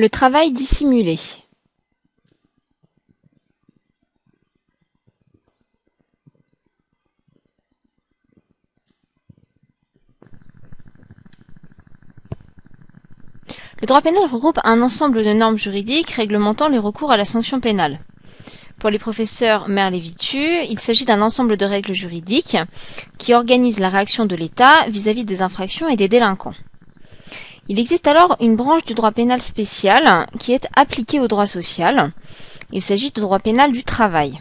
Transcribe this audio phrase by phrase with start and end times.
[0.00, 1.18] Le travail dissimulé.
[13.80, 17.58] Le droit pénal regroupe un ensemble de normes juridiques réglementant les recours à la sanction
[17.58, 17.98] pénale.
[18.78, 22.56] Pour les professeurs Merlevitu, il s'agit d'un ensemble de règles juridiques
[23.18, 26.54] qui organisent la réaction de l'État vis-à-vis des infractions et des délinquants.
[27.70, 32.12] Il existe alors une branche du droit pénal spécial qui est appliquée au droit social.
[32.72, 34.40] Il s'agit du droit pénal du travail.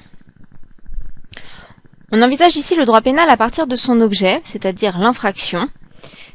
[2.13, 5.69] On envisage ici le droit pénal à partir de son objet, c'est-à-dire l'infraction,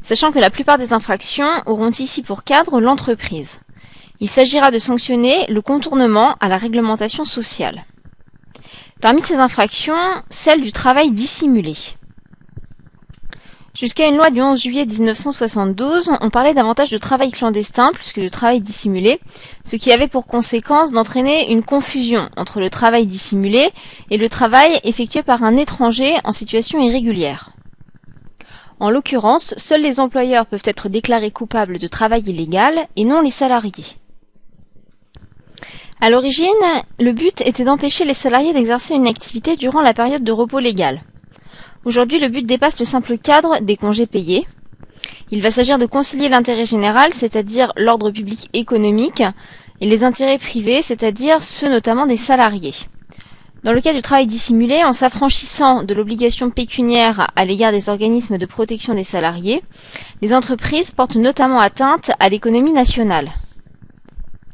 [0.03, 3.59] sachant que la plupart des infractions auront ici pour cadre l'entreprise.
[4.21, 7.87] Il s'agira de sanctionner le contournement à la réglementation sociale.
[9.01, 9.97] Parmi ces infractions,
[10.29, 11.75] celle du travail dissimulé.
[13.75, 18.21] Jusqu'à une loi du 11 juillet 1972, on parlait davantage de travail clandestin plus que
[18.21, 19.19] de travail dissimulé,
[19.65, 23.71] ce qui avait pour conséquence d'entraîner une confusion entre le travail dissimulé
[24.11, 27.53] et le travail effectué par un étranger en situation irrégulière.
[28.79, 33.31] En l'occurrence, seuls les employeurs peuvent être déclarés coupables de travail illégal et non les
[33.31, 33.87] salariés.
[36.03, 36.47] À l'origine,
[37.01, 41.01] le but était d'empêcher les salariés d'exercer une activité durant la période de repos légal.
[41.85, 44.47] Aujourd'hui, le but dépasse le simple cadre des congés payés.
[45.33, 49.23] Il va s'agir de concilier l'intérêt général, c'est-à-dire l'ordre public économique,
[49.81, 52.75] et les intérêts privés, c'est-à-dire ceux notamment des salariés.
[53.65, 58.39] Dans le cas du travail dissimulé, en s'affranchissant de l'obligation pécuniaire à l'égard des organismes
[58.39, 59.63] de protection des salariés,
[60.21, 63.31] les entreprises portent notamment atteinte à l'économie nationale.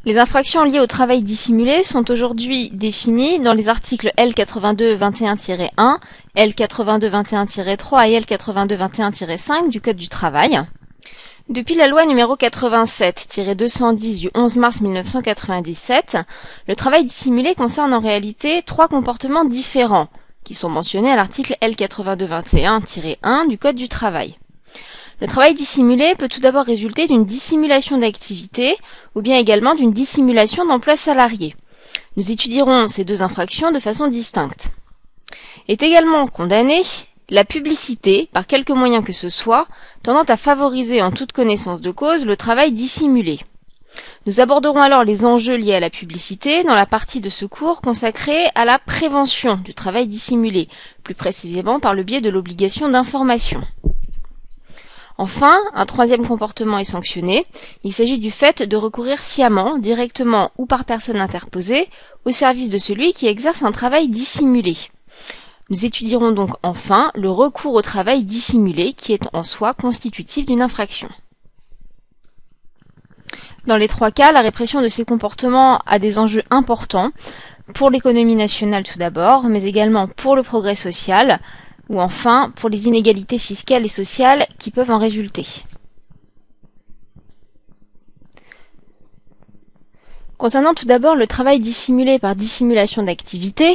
[0.05, 5.99] Les infractions liées au travail dissimulé sont aujourd'hui définies dans les articles L8221-1,
[6.37, 10.61] L8221-3 et L8221-5 du Code du travail.
[11.49, 16.17] Depuis la loi numéro 87-210 du 11 mars 1997,
[16.69, 20.09] le travail dissimulé concerne en réalité trois comportements différents
[20.45, 24.37] qui sont mentionnés à l'article L8221-1 du Code du travail.
[25.21, 28.77] Le travail dissimulé peut tout d'abord résulter d'une dissimulation d'activité
[29.17, 31.57] ou bien également d'une dissimulation d'emploi salarié.
[32.17, 34.69] Nous étudierons ces deux infractions de façon distincte.
[35.67, 36.83] Est également condamnée
[37.31, 39.67] la publicité, par quelque moyen que ce soit,
[40.03, 43.41] tendant à favoriser en toute connaissance de cause le travail dissimulé.
[44.27, 47.81] Nous aborderons alors les enjeux liés à la publicité dans la partie de ce cours
[47.81, 50.69] consacrée à la prévention du travail dissimulé,
[51.03, 53.61] plus précisément par le biais de l'obligation d'information.
[55.21, 57.43] Enfin, un troisième comportement est sanctionné.
[57.83, 61.89] Il s'agit du fait de recourir sciemment, directement ou par personne interposée,
[62.25, 64.77] au service de celui qui exerce un travail dissimulé.
[65.71, 70.63] Nous étudierons donc enfin le recours au travail dissimulé qui est en soi constitutif d'une
[70.63, 71.09] infraction.
[73.67, 77.11] Dans les trois cas, la répression de ces comportements a des enjeux importants
[77.75, 81.41] pour l'économie nationale tout d'abord, mais également pour le progrès social,
[81.89, 85.47] ou enfin pour les inégalités fiscales et sociales qui peuvent en résulter.
[90.37, 93.75] Concernant tout d'abord le travail dissimulé par dissimulation d'activité,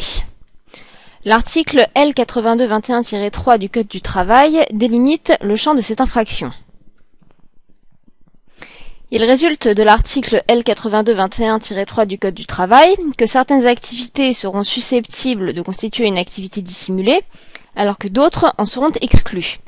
[1.25, 6.51] l'article L8221-3 du Code du travail délimite le champ de cette infraction.
[9.11, 15.61] Il résulte de l'article L8221-3 du Code du travail que certaines activités seront susceptibles de
[15.61, 17.21] constituer une activité dissimulée
[17.75, 19.59] alors que d'autres en seront exclus.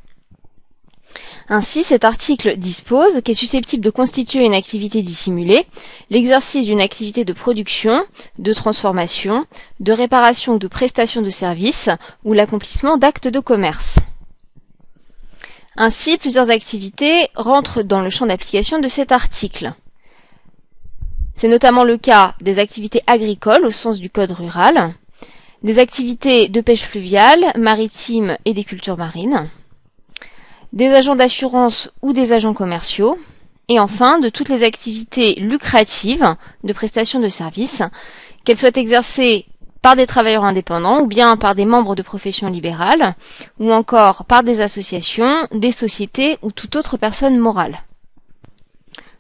[1.48, 5.68] Ainsi, cet article dispose qu'est susceptible de constituer une activité dissimulée
[6.10, 8.04] l'exercice d'une activité de production,
[8.40, 9.46] de transformation,
[9.80, 11.90] de réparation ou de prestation de services
[12.24, 13.98] ou l'accomplissement d'actes de commerce.
[15.78, 19.74] Ainsi, plusieurs activités rentrent dans le champ d'application de cet article.
[21.36, 24.96] C'est notamment le cas des activités agricoles au sens du code rural,
[25.66, 29.50] des activités de pêche fluviale, maritime et des cultures marines,
[30.74, 33.18] des agents d'assurance ou des agents commerciaux,
[33.68, 37.82] et enfin de toutes les activités lucratives de prestation de services,
[38.44, 39.48] qu'elles soient exercées
[39.82, 43.16] par des travailleurs indépendants ou bien par des membres de professions libérales,
[43.60, 47.80] ou encore par des associations, des sociétés ou toute autre personne morale.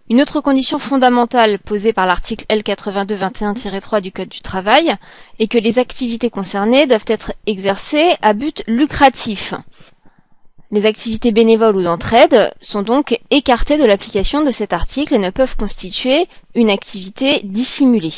[0.07, 4.93] Une autre condition fondamentale posée par l'article L8221-3 du Code du travail
[5.39, 9.55] est que les activités concernées doivent être exercées à but lucratif.
[10.69, 15.31] Les activités bénévoles ou d'entraide sont donc écartées de l'application de cet article et ne
[15.31, 18.13] peuvent constituer une activité dissimulée.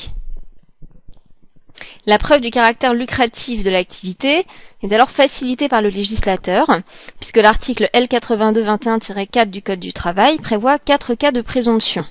[2.06, 4.46] La preuve du caractère lucratif de l'activité
[4.82, 6.68] est alors facilitée par le législateur,
[7.20, 12.06] puisque l'article L8221-4 du Code du travail prévoit quatre cas de présomption.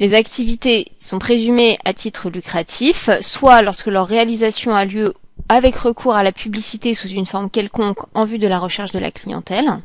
[0.00, 5.14] Les activités sont présumées à titre lucratif, soit lorsque leur réalisation a lieu
[5.48, 8.98] avec recours à la publicité sous une forme quelconque en vue de la recherche de
[8.98, 9.78] la clientèle,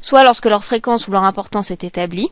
[0.00, 2.30] soit lorsque leur fréquence ou leur importance est établie,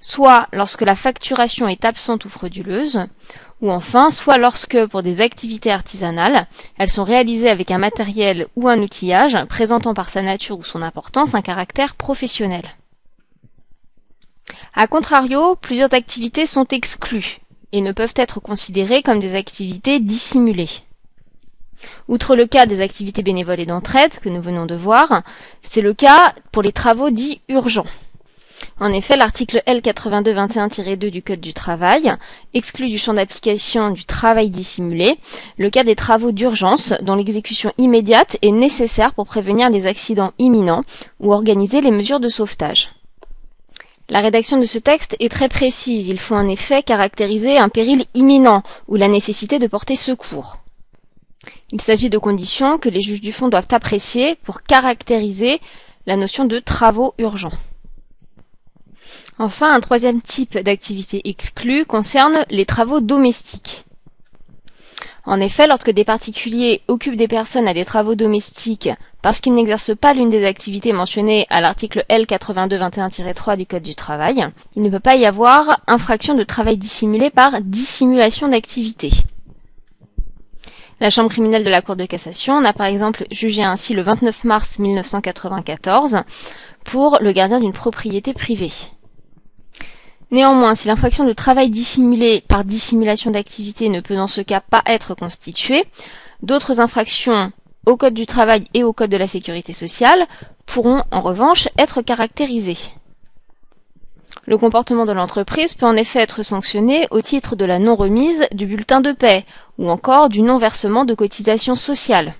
[0.00, 3.06] soit lorsque la facturation est absente ou frauduleuse,
[3.60, 6.46] ou enfin soit lorsque, pour des activités artisanales,
[6.78, 10.82] elles sont réalisées avec un matériel ou un outillage présentant par sa nature ou son
[10.82, 12.62] importance un caractère professionnel.
[14.74, 17.40] A contrario, plusieurs activités sont exclues
[17.72, 20.70] et ne peuvent être considérées comme des activités dissimulées.
[22.08, 25.22] Outre le cas des activités bénévoles et d'entraide que nous venons de voir,
[25.62, 27.86] c'est le cas pour les travaux dits urgents.
[28.80, 32.14] En effet, l'article L8221-2 du Code du travail
[32.54, 35.18] exclut du champ d'application du travail dissimulé
[35.56, 40.84] le cas des travaux d'urgence dont l'exécution immédiate est nécessaire pour prévenir les accidents imminents
[41.18, 42.90] ou organiser les mesures de sauvetage.
[44.10, 46.06] La rédaction de ce texte est très précise.
[46.06, 50.58] Il faut en effet caractériser un péril imminent ou la nécessité de porter secours.
[51.72, 55.60] Il s'agit de conditions que les juges du fond doivent apprécier pour caractériser
[56.06, 57.52] la notion de travaux urgents.
[59.40, 63.84] Enfin, un troisième type d'activité exclue concerne les travaux domestiques.
[65.24, 68.88] En effet, lorsque des particuliers occupent des personnes à des travaux domestiques
[69.22, 74.48] parce qu'ils n'exercent pas l'une des activités mentionnées à l'article L8221-3 du Code du travail,
[74.74, 79.10] il ne peut pas y avoir infraction de travail dissimulé par dissimulation d'activité.
[80.98, 84.42] La Chambre criminelle de la Cour de cassation a par exemple jugé ainsi le 29
[84.44, 86.22] mars 1994
[86.84, 88.72] pour le gardien d'une propriété privée.
[90.30, 94.82] Néanmoins, si l'infraction de travail dissimulé par dissimulation d'activité ne peut dans ce cas pas
[94.86, 95.84] être constituée,
[96.42, 97.52] d'autres infractions
[97.86, 100.26] au Code du travail et au Code de la sécurité sociale
[100.66, 102.76] pourront en revanche être caractérisées.
[104.46, 108.66] Le comportement de l'entreprise peut en effet être sanctionné au titre de la non-remise du
[108.66, 109.44] bulletin de paie
[109.78, 112.34] ou encore du non-versement de cotisations sociales.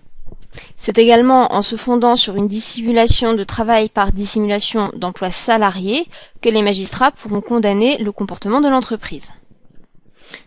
[0.77, 6.07] C'est également en se fondant sur une dissimulation de travail par dissimulation d'emploi salarié
[6.41, 9.33] que les magistrats pourront condamner le comportement de l'entreprise.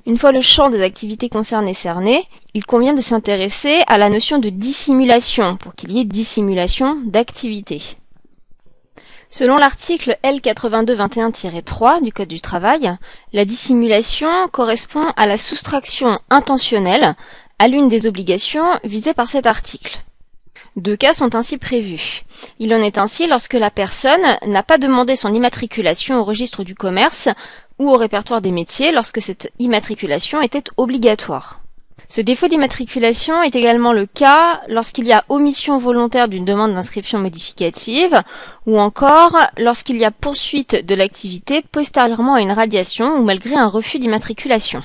[0.05, 4.39] Une fois le champ des activités concernées cerné, il convient de s'intéresser à la notion
[4.39, 7.81] de dissimulation pour qu'il y ait dissimulation d'activité.
[9.33, 12.93] Selon l'article L8221-3 du Code du travail,
[13.31, 17.15] la dissimulation correspond à la soustraction intentionnelle
[17.61, 19.99] à l'une des obligations visées par cet article.
[20.77, 22.23] Deux cas sont ainsi prévus.
[22.57, 26.73] Il en est ainsi lorsque la personne n'a pas demandé son immatriculation au registre du
[26.73, 27.29] commerce
[27.77, 31.59] ou au répertoire des métiers lorsque cette immatriculation était obligatoire.
[32.09, 37.19] Ce défaut d'immatriculation est également le cas lorsqu'il y a omission volontaire d'une demande d'inscription
[37.19, 38.23] modificative
[38.65, 43.67] ou encore lorsqu'il y a poursuite de l'activité postérieurement à une radiation ou malgré un
[43.67, 44.81] refus d'immatriculation.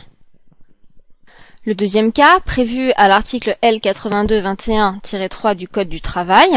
[1.66, 6.48] Le deuxième cas, prévu à l'article L8221-3 du Code du travail,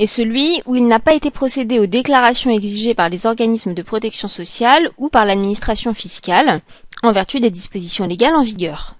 [0.00, 3.82] est celui où il n'a pas été procédé aux déclarations exigées par les organismes de
[3.82, 6.62] protection sociale ou par l'administration fiscale,
[7.04, 8.96] en vertu des dispositions légales en vigueur.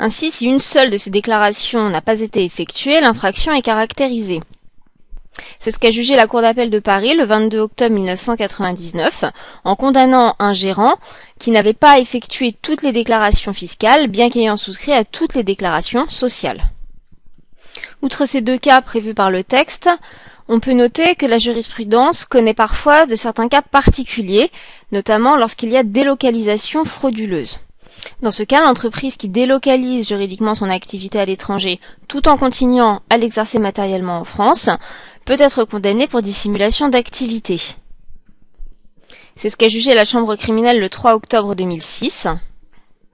[0.00, 4.40] Ainsi, si une seule de ces déclarations n'a pas été effectuée, l'infraction est caractérisée.
[5.60, 9.24] C'est ce qu'a jugé la Cour d'appel de Paris le 22 octobre 1999
[9.64, 10.96] en condamnant un gérant
[11.38, 16.08] qui n'avait pas effectué toutes les déclarations fiscales bien qu'ayant souscrit à toutes les déclarations
[16.08, 16.70] sociales.
[18.02, 19.88] Outre ces deux cas prévus par le texte,
[20.48, 24.50] on peut noter que la jurisprudence connaît parfois de certains cas particuliers,
[24.90, 27.60] notamment lorsqu'il y a délocalisation frauduleuse.
[28.20, 33.18] Dans ce cas, l'entreprise qui délocalise juridiquement son activité à l'étranger tout en continuant à
[33.18, 34.68] l'exercer matériellement en France
[35.24, 37.60] peut être condamnée pour dissimulation d'activité.
[39.36, 42.28] C'est ce qu'a jugé la Chambre criminelle le 3 octobre 2006.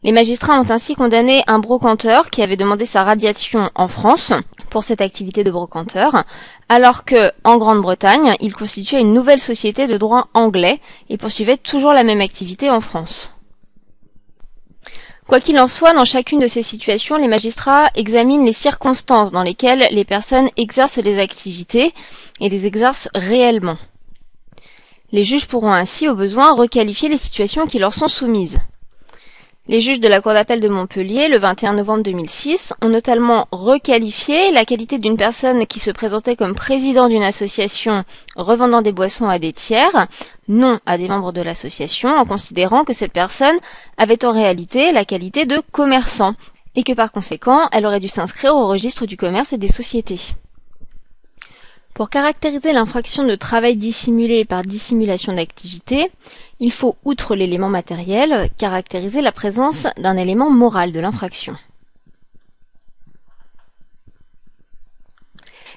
[0.05, 4.33] Les magistrats ont ainsi condamné un brocanteur qui avait demandé sa radiation en France
[4.71, 6.25] pour cette activité de brocanteur,
[6.69, 11.93] alors que, en Grande-Bretagne, il constituait une nouvelle société de droit anglais et poursuivait toujours
[11.93, 13.38] la même activité en France.
[15.29, 19.43] Quoi qu'il en soit, dans chacune de ces situations, les magistrats examinent les circonstances dans
[19.43, 21.93] lesquelles les personnes exercent les activités
[22.41, 23.77] et les exercent réellement.
[25.13, 28.59] Les juges pourront ainsi, au besoin, requalifier les situations qui leur sont soumises.
[29.71, 34.51] Les juges de la Cour d'appel de Montpellier, le 21 novembre 2006, ont notamment requalifié
[34.51, 38.03] la qualité d'une personne qui se présentait comme président d'une association
[38.35, 40.09] revendant des boissons à des tiers,
[40.49, 43.59] non à des membres de l'association, en considérant que cette personne
[43.99, 46.33] avait en réalité la qualité de commerçant,
[46.75, 50.33] et que par conséquent, elle aurait dû s'inscrire au registre du commerce et des sociétés.
[51.99, 56.12] Pour caractériser l'infraction de travail dissimulé par dissimulation d'activité,
[56.61, 61.57] il faut, outre l'élément matériel, caractériser la présence d'un élément moral de l'infraction.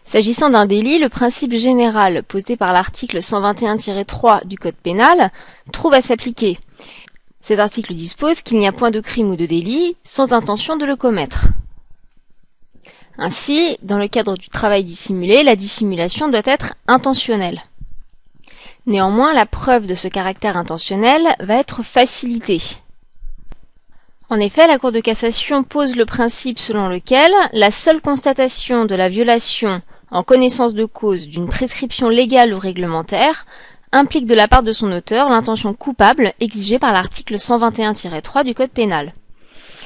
[0.06, 5.32] S'agissant d'un délit, le principe général posé par l'article 121-3 du Code pénal
[5.74, 6.60] trouve à s'appliquer.
[7.42, 10.86] Cet article dispose qu'il n'y a point de crime ou de délit sans intention de
[10.86, 11.48] le commettre.
[13.18, 17.62] Ainsi, dans le cadre du travail dissimulé, la dissimulation doit être intentionnelle.
[18.88, 22.62] Néanmoins, la preuve de ce caractère intentionnel va être facilitée.
[24.30, 28.96] En effet, la Cour de cassation pose le principe selon lequel la seule constatation de
[28.96, 33.46] la violation en connaissance de cause d'une prescription légale ou réglementaire
[33.92, 38.72] implique de la part de son auteur l'intention coupable exigée par l'article 121-3 du Code
[38.72, 39.14] pénal.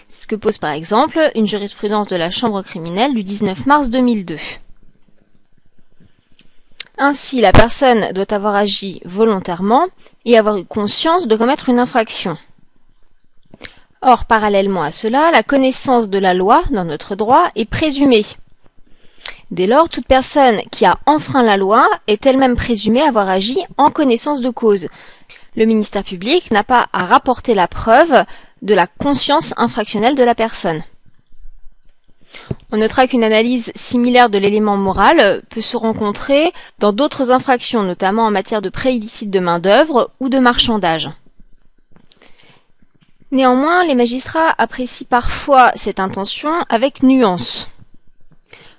[0.09, 3.89] C'est ce que pose par exemple une jurisprudence de la Chambre criminelle du 19 mars
[3.89, 4.37] 2002.
[6.97, 9.87] Ainsi, la personne doit avoir agi volontairement
[10.23, 12.37] et avoir eu conscience de commettre une infraction.
[14.01, 18.25] Or, parallèlement à cela, la connaissance de la loi dans notre droit est présumée.
[19.51, 23.89] Dès lors, toute personne qui a enfreint la loi est elle-même présumée avoir agi en
[23.89, 24.87] connaissance de cause.
[25.55, 28.25] Le ministère public n'a pas à rapporter la preuve
[28.65, 30.83] de la conscience infractionnelle de la personne.
[32.71, 38.23] On notera qu'une analyse similaire de l'élément moral peut se rencontrer dans d'autres infractions, notamment
[38.23, 41.09] en matière de prêt illicite de main-d'œuvre ou de marchandage.
[43.31, 47.67] Néanmoins, les magistrats apprécient parfois cette intention avec nuance.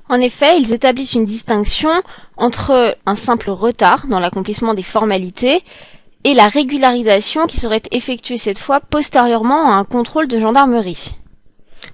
[0.08, 1.90] En effet, ils établissent une distinction
[2.36, 5.64] entre un simple retard dans l'accomplissement des formalités
[6.26, 11.14] et la régularisation qui serait effectuée cette fois postérieurement à un contrôle de gendarmerie.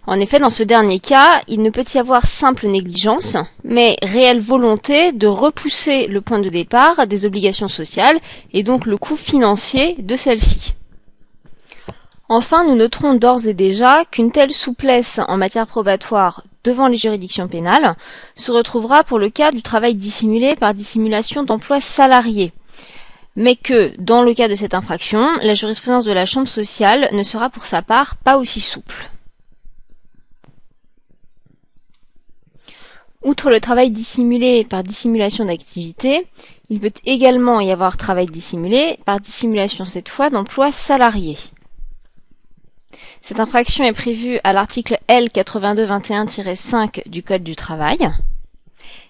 [0.07, 4.41] En effet, dans ce dernier cas, il ne peut y avoir simple négligence, mais réelle
[4.41, 8.19] volonté de repousser le point de départ des obligations sociales
[8.55, 10.73] et donc le coût financier de celles-ci.
[12.31, 17.49] Enfin, nous noterons d'ores et déjà qu'une telle souplesse en matière probatoire devant les juridictions
[17.49, 17.97] pénales
[18.37, 22.51] se retrouvera pour le cas du travail dissimulé par dissimulation d'emploi salarié,
[23.37, 27.23] mais que, dans le cas de cette infraction, la jurisprudence de la Chambre sociale ne
[27.23, 29.11] sera pour sa part pas aussi souple.
[33.23, 36.27] Outre le travail dissimulé par dissimulation d'activité,
[36.69, 41.39] il peut également y avoir travail dissimulé par dissimulation cette fois d'emploi salarié.
[43.21, 48.11] Cette infraction est prévue à l'article L8221-5 du Code du travail.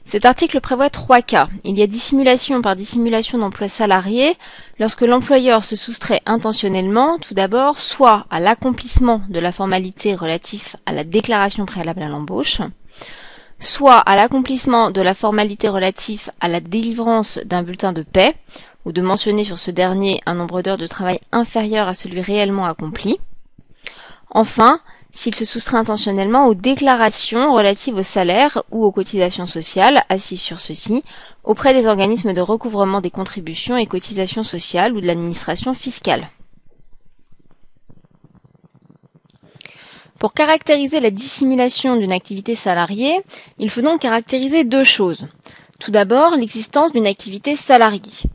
[0.06, 1.48] Cet article prévoit trois cas.
[1.64, 4.36] Il y a dissimulation par dissimulation d'emploi salarié
[4.78, 10.92] lorsque l'employeur se soustrait intentionnellement, tout d'abord, soit à l'accomplissement de la formalité relative à
[10.92, 12.60] la déclaration préalable à l'embauche,
[13.60, 18.34] soit à l'accomplissement de la formalité relative à la délivrance d'un bulletin de paix,
[18.84, 22.66] ou de mentionner sur ce dernier un nombre d'heures de travail inférieur à celui réellement
[22.66, 23.18] accompli,
[24.34, 24.80] Enfin,
[25.12, 30.60] s'il se soustrait intentionnellement aux déclarations relatives au salaire ou aux cotisations sociales assises sur
[30.60, 31.04] ceci
[31.44, 36.30] auprès des organismes de recouvrement des contributions et cotisations sociales ou de l'administration fiscale.
[40.18, 43.20] Pour caractériser la dissimulation d'une activité salariée,
[43.58, 45.26] il faut donc caractériser deux choses.
[45.80, 48.30] Tout d'abord, l'existence d'une activité salariée.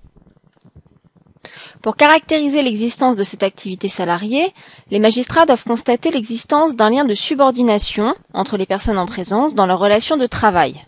[1.88, 4.54] Pour caractériser l'existence de cette activité salariée,
[4.92, 9.66] les magistrats doivent constater l'existence d'un lien de subordination entre les personnes en présence dans
[9.66, 10.84] leur relation de travail.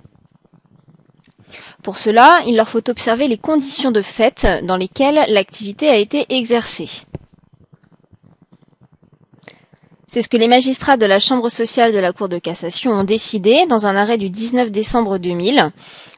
[1.84, 6.25] Pour cela, il leur faut observer les conditions de fait dans lesquelles l'activité a été
[6.27, 6.89] exercée.
[10.12, 13.06] C'est ce que les magistrats de la Chambre sociale de la Cour de cassation ont
[13.06, 15.72] décidé dans un arrêt du 19 décembre 2000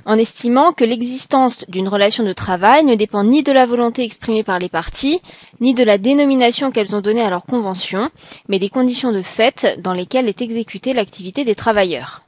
[0.05, 4.43] en estimant que l'existence d'une relation de travail ne dépend ni de la volonté exprimée
[4.43, 5.21] par les parties,
[5.59, 8.09] ni de la dénomination qu'elles ont donnée à leur convention,
[8.47, 12.23] mais des conditions de fait dans lesquelles est exécutée l'activité des travailleurs.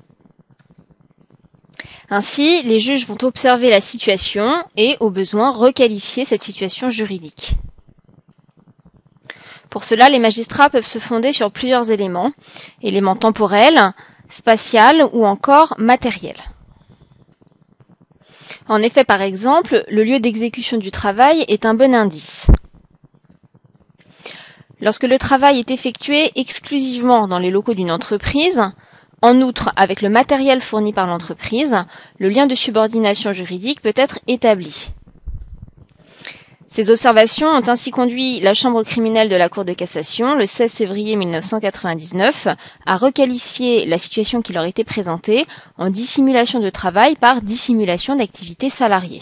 [2.09, 7.53] Ainsi, les juges vont observer la situation et, au besoin, requalifier cette situation juridique.
[9.69, 12.31] Pour cela, les magistrats peuvent se fonder sur plusieurs éléments,
[12.83, 13.93] éléments temporels,
[14.29, 16.43] spatial ou encore matériels.
[18.67, 22.47] En effet, par exemple, le lieu d'exécution du travail est un bon indice.
[24.79, 28.61] Lorsque le travail est effectué exclusivement dans les locaux d'une entreprise,
[29.21, 31.77] en outre avec le matériel fourni par l'entreprise,
[32.19, 34.89] le lien de subordination juridique peut être établi.
[36.73, 40.73] Ces observations ont ainsi conduit la Chambre criminelle de la Cour de cassation, le 16
[40.73, 42.47] février 1999,
[42.87, 45.45] à requalifier la situation qui leur était présentée
[45.77, 49.21] en dissimulation de travail par dissimulation d'activité salariée.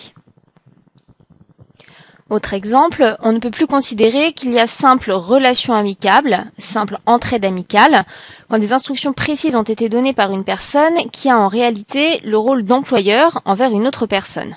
[2.29, 7.43] Autre exemple, on ne peut plus considérer qu'il y a simple relation amicable, simple entraide
[7.43, 8.05] amicale,
[8.50, 12.38] quand des instructions précises ont été données par une personne qui a en réalité le
[12.38, 14.55] rôle d'employeur envers une autre personne.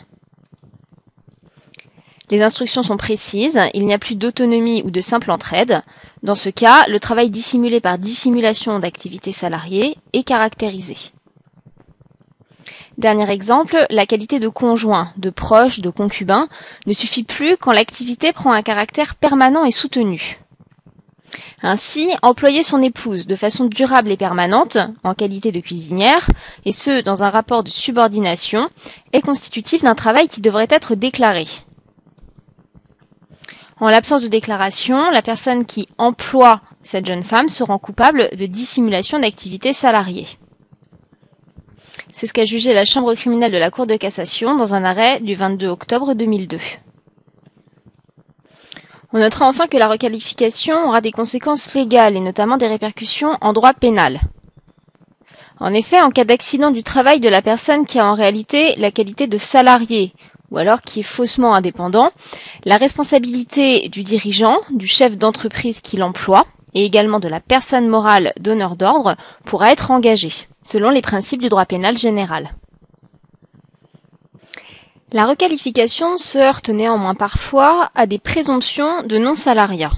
[2.30, 5.82] Les instructions sont précises, il n'y a plus d'autonomie ou de simple entraide.
[6.22, 10.96] Dans ce cas, le travail dissimulé par dissimulation d'activité salariée est caractérisé.
[12.96, 16.48] Dernier exemple, la qualité de conjoint, de proche, de concubin
[16.86, 20.38] ne suffit plus quand l'activité prend un caractère permanent et soutenu.
[21.62, 26.28] Ainsi, employer son épouse de façon durable et permanente, en qualité de cuisinière,
[26.64, 28.68] et ce, dans un rapport de subordination,
[29.12, 31.46] est constitutif d'un travail qui devrait être déclaré.
[33.84, 38.46] En l'absence de déclaration, la personne qui emploie cette jeune femme se rend coupable de
[38.46, 40.26] dissimulation d'activité salariée.
[42.10, 45.20] C'est ce qu'a jugé la Chambre criminelle de la Cour de cassation dans un arrêt
[45.20, 46.56] du 22 octobre 2002.
[49.12, 53.52] On notera enfin que la requalification aura des conséquences légales et notamment des répercussions en
[53.52, 54.18] droit pénal.
[55.60, 58.90] En effet, en cas d'accident du travail de la personne qui a en réalité la
[58.90, 60.14] qualité de salarié
[60.50, 62.10] ou alors qui est faussement indépendant,
[62.64, 68.32] la responsabilité du dirigeant, du chef d'entreprise qui l'emploie, et également de la personne morale
[68.38, 70.34] donneur d'ordre pourra être engagée,
[70.64, 72.50] selon les principes du droit pénal général.
[75.12, 79.92] La requalification se heurte néanmoins parfois à des présomptions de non-salariat.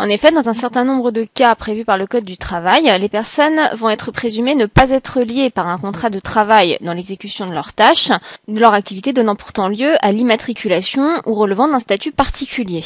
[0.00, 3.08] En effet, dans un certain nombre de cas prévus par le Code du travail, les
[3.08, 7.48] personnes vont être présumées ne pas être liées par un contrat de travail dans l'exécution
[7.48, 8.12] de leurs tâches,
[8.46, 12.84] de leur activité donnant pourtant lieu à l'immatriculation ou relevant d'un statut particulier.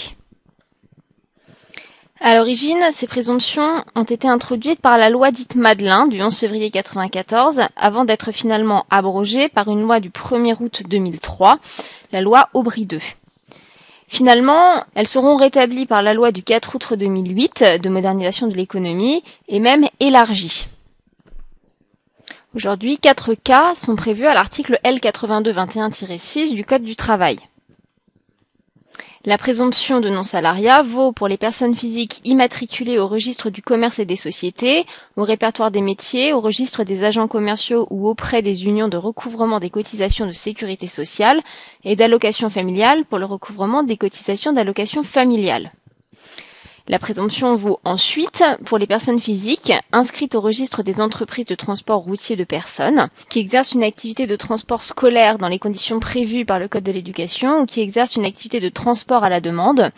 [2.18, 6.66] À l'origine, ces présomptions ont été introduites par la loi dite Madelin du 11 février
[6.66, 11.58] 1994, avant d'être finalement abrogées par une loi du 1er août 2003,
[12.12, 13.00] la loi Aubry II.
[14.12, 19.24] Finalement, elles seront rétablies par la loi du 4 août 2008 de modernisation de l'économie
[19.48, 20.66] et même élargies.
[22.54, 27.38] Aujourd'hui, quatre cas sont prévus à l'article L8221-6 du Code du travail.
[29.24, 34.04] La présomption de non-salariat vaut pour les personnes physiques immatriculées au registre du commerce et
[34.04, 34.84] des sociétés,
[35.16, 39.60] au répertoire des métiers, au registre des agents commerciaux ou auprès des unions de recouvrement
[39.60, 41.40] des cotisations de sécurité sociale
[41.84, 45.70] et d'allocation familiale pour le recouvrement des cotisations d'allocation familiale.
[46.88, 52.00] La présomption vaut ensuite pour les personnes physiques inscrites au registre des entreprises de transport
[52.00, 56.58] routier de personnes, qui exercent une activité de transport scolaire dans les conditions prévues par
[56.58, 59.92] le Code de l'éducation ou qui exercent une activité de transport à la demande,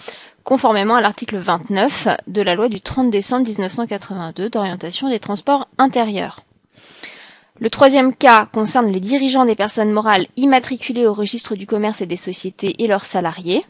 [0.44, 6.42] conformément à l'article 29 de la loi du 30 décembre 1982 d'orientation des transports intérieurs.
[7.60, 12.06] Le troisième cas concerne les dirigeants des personnes morales immatriculées au registre du commerce et
[12.06, 13.64] des sociétés et leurs salariés.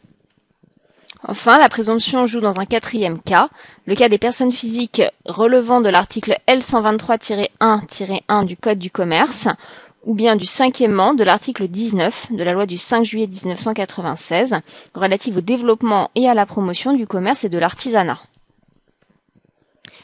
[1.27, 3.49] Enfin, la présomption joue dans un quatrième cas,
[3.87, 9.49] le cas des personnes physiques relevant de l'article L123-1-1 du Code du commerce,
[10.05, 14.57] ou bien du cinquièmement de l'article 19 de la loi du 5 juillet 1996
[14.95, 18.21] relative au développement et à la promotion du commerce et de l'artisanat.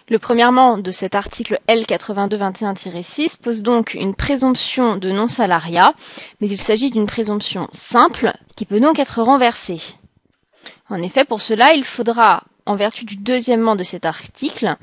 [0.08, 5.92] Le premièrement de cet article L8221-6 pose donc une présomption de non-salariat,
[6.40, 9.99] mais il s'agit d'une présomption simple qui peut donc être renversée.
[10.90, 14.76] En effet, pour cela, il faudra, en vertu du deuxièmement de cet article,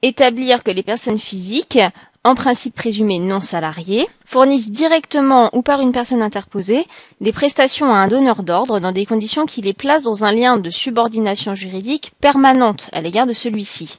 [0.00, 1.80] établir que les personnes physiques,
[2.22, 6.86] en principe présumées non salariées, fournissent directement ou par une personne interposée
[7.20, 10.56] des prestations à un donneur d'ordre dans des conditions qui les placent dans un lien
[10.56, 13.98] de subordination juridique permanente à l'égard de celui-ci.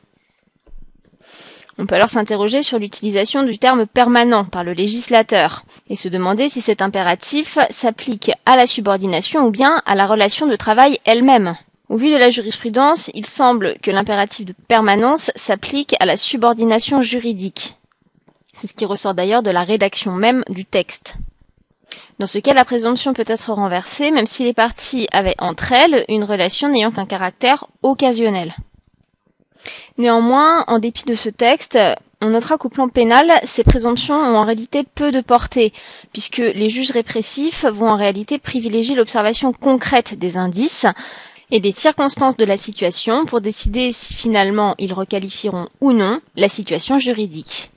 [1.77, 6.49] On peut alors s'interroger sur l'utilisation du terme permanent par le législateur et se demander
[6.49, 11.55] si cet impératif s'applique à la subordination ou bien à la relation de travail elle-même.
[11.89, 17.01] Au vu de la jurisprudence, il semble que l'impératif de permanence s'applique à la subordination
[17.01, 17.75] juridique.
[18.55, 21.15] C'est ce qui ressort d'ailleurs de la rédaction même du texte.
[22.19, 26.05] Dans ce cas, la présomption peut être renversée même si les parties avaient entre elles
[26.07, 28.55] une relation n'ayant qu'un caractère occasionnel.
[29.97, 31.77] Néanmoins, en dépit de ce texte,
[32.21, 35.73] on notera qu'au plan pénal, ces présomptions ont en réalité peu de portée,
[36.13, 40.85] puisque les juges répressifs vont en réalité privilégier l'observation concrète des indices
[41.49, 46.47] et des circonstances de la situation pour décider si finalement ils requalifieront ou non la
[46.47, 47.71] situation juridique.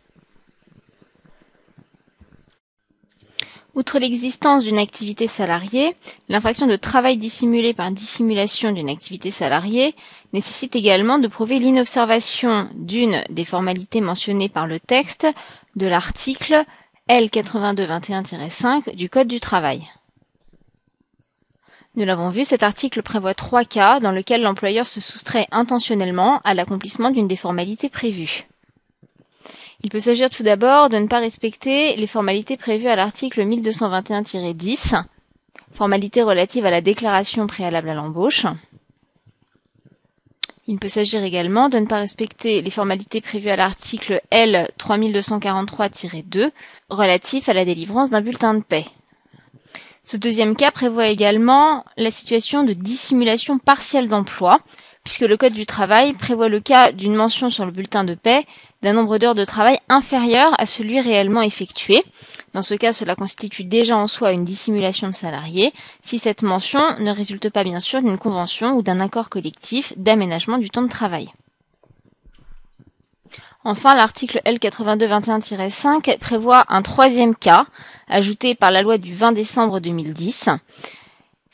[3.75, 5.97] Outre l'existence d'une activité salariée,
[6.29, 9.97] l'infraction de travail dissimulé par dissimulation d'une activité salariée
[10.35, 15.29] nécessite également de prouver l'inobservation d'une des formalités mentionnées par le texte
[15.77, 16.65] de l'article
[17.09, 19.87] L8221-5 du Code du travail.
[21.95, 26.53] Nous l'avons vu, cet article prévoit trois cas dans lesquels l'employeur se soustrait intentionnellement à
[26.53, 28.49] l'accomplissement d'une des formalités prévues.
[29.85, 35.01] Il peut s'agir tout d'abord de ne pas respecter les formalités prévues à l'article 1221-10,
[35.75, 38.47] formalités relatives à la déclaration préalable à l'embauche.
[40.67, 46.51] Il peut s'agir également de ne pas respecter les formalités prévues à l'article L 3243-2
[46.89, 48.87] relatif à la délivrance d'un bulletin de paix.
[50.05, 54.59] Ce deuxième cas prévoit également la situation de dissimulation partielle d'emploi,
[55.03, 58.47] puisque le Code du travail prévoit le cas d'une mention sur le bulletin de paix
[58.83, 62.03] d'un nombre d'heures de travail inférieur à celui réellement effectué.
[62.55, 65.73] Dans ce cas, cela constitue déjà en soi une dissimulation de salarié,
[66.05, 70.59] si cette mention ne résulte pas bien sûr d'une convention ou d'un accord collectif d'aménagement
[70.59, 71.29] du temps de travail.
[73.65, 77.67] Enfin, l'article L8221-5 prévoit un troisième cas,
[78.09, 80.51] ajouté par la loi du 20 décembre 2010,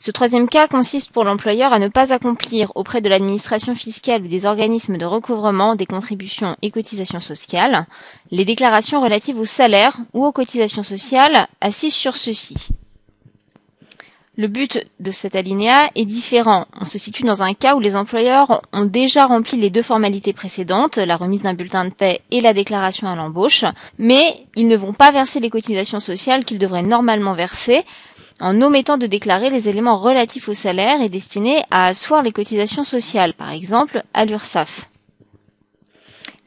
[0.01, 4.27] ce troisième cas consiste pour l'employeur à ne pas accomplir auprès de l'administration fiscale ou
[4.27, 7.85] des organismes de recouvrement des contributions et cotisations sociales
[8.31, 12.69] les déclarations relatives aux salaires ou aux cotisations sociales assises sur ceux-ci.
[14.37, 16.65] Le but de cet alinéa est différent.
[16.79, 20.33] On se situe dans un cas où les employeurs ont déjà rempli les deux formalités
[20.33, 23.65] précédentes, la remise d'un bulletin de paie et la déclaration à l'embauche,
[23.99, 27.83] mais ils ne vont pas verser les cotisations sociales qu'ils devraient normalement verser
[28.41, 32.83] en omettant de déclarer les éléments relatifs au salaire et destinés à asseoir les cotisations
[32.83, 34.89] sociales, par exemple à l'URSSAF.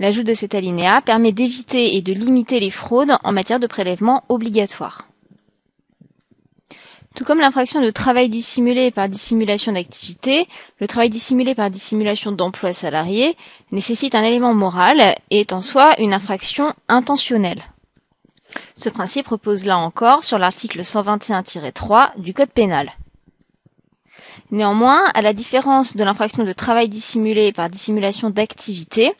[0.00, 4.24] L'ajout de cet alinéa permet d'éviter et de limiter les fraudes en matière de prélèvement
[4.28, 5.07] obligatoire.
[7.14, 10.48] Tout comme l'infraction de travail dissimulé par dissimulation d'activité,
[10.80, 13.37] le travail dissimulé par dissimulation d'emploi salarié
[13.70, 17.62] nécessite un élément moral et est en soi une infraction intentionnelle.
[18.76, 22.92] Ce principe repose là encore sur l'article 121-3 du Code pénal.
[24.50, 29.12] Néanmoins, à la différence de l'infraction de travail dissimulé par dissimulation d'activité,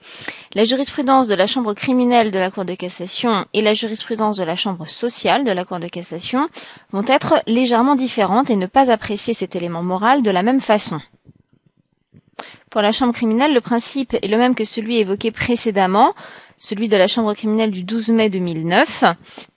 [0.55, 4.45] la jurisprudence de la Chambre criminelle de la Cour de cassation et la jurisprudence de
[4.45, 6.49] la Chambre sociale de la Cour de cassation
[6.93, 11.01] vont être légèrement différentes et ne pas apprécier cet élément moral de la même façon.
[12.71, 16.15] Pour la Chambre criminelle, le principe est le même que celui évoqué précédemment,
[16.59, 19.05] celui de la Chambre criminelle du 12 mai 2009,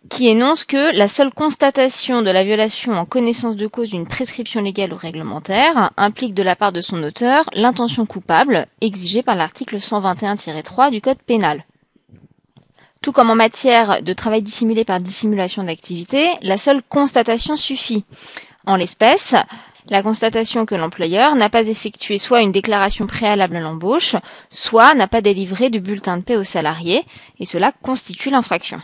[0.10, 4.62] qui énonce que la seule constatation de la violation en connaissance de cause d'une prescription
[4.62, 9.78] légale ou réglementaire implique de la part de son auteur l'intention coupable exigée par l'article
[9.78, 11.66] 121-3 du Code pénal.
[13.02, 18.04] Tout comme en matière de travail dissimulé par dissimulation d'activité, la seule constatation suffit.
[18.66, 19.36] En l'espèce,
[19.90, 24.16] la constatation que l'employeur n'a pas effectué soit une déclaration préalable à l'embauche,
[24.50, 27.06] soit n'a pas délivré de bulletin de paix aux salariés,
[27.40, 28.80] et cela constitue l'infraction.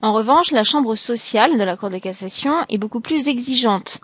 [0.00, 4.00] En revanche, la chambre sociale de la Cour de cassation est beaucoup plus exigeante.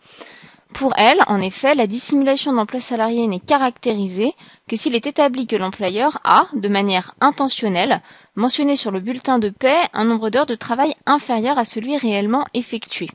[0.73, 4.33] Pour elle, en effet, la dissimulation d'emploi salarié n'est caractérisée
[4.67, 8.03] que s'il est établi que l'employeur a, de manière intentionnelle,
[8.35, 12.45] mentionné sur le bulletin de paix un nombre d'heures de travail inférieur à celui réellement
[12.55, 13.09] effectué.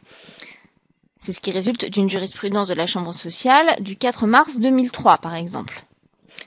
[1.30, 5.36] C'est ce qui résulte d'une jurisprudence de la Chambre sociale du 4 mars 2003, par
[5.36, 5.84] exemple.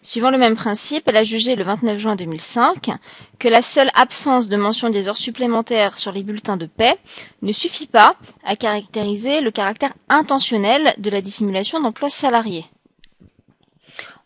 [0.02, 2.90] Suivant le même principe, elle a jugé le 29 juin 2005
[3.38, 6.96] que la seule absence de mention des heures supplémentaires sur les bulletins de paix
[7.42, 12.64] ne suffit pas à caractériser le caractère intentionnel de la dissimulation d'emploi salarié.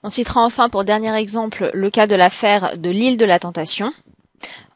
[0.02, 3.92] On citera enfin pour dernier exemple le cas de l'affaire de l'île de la Tentation,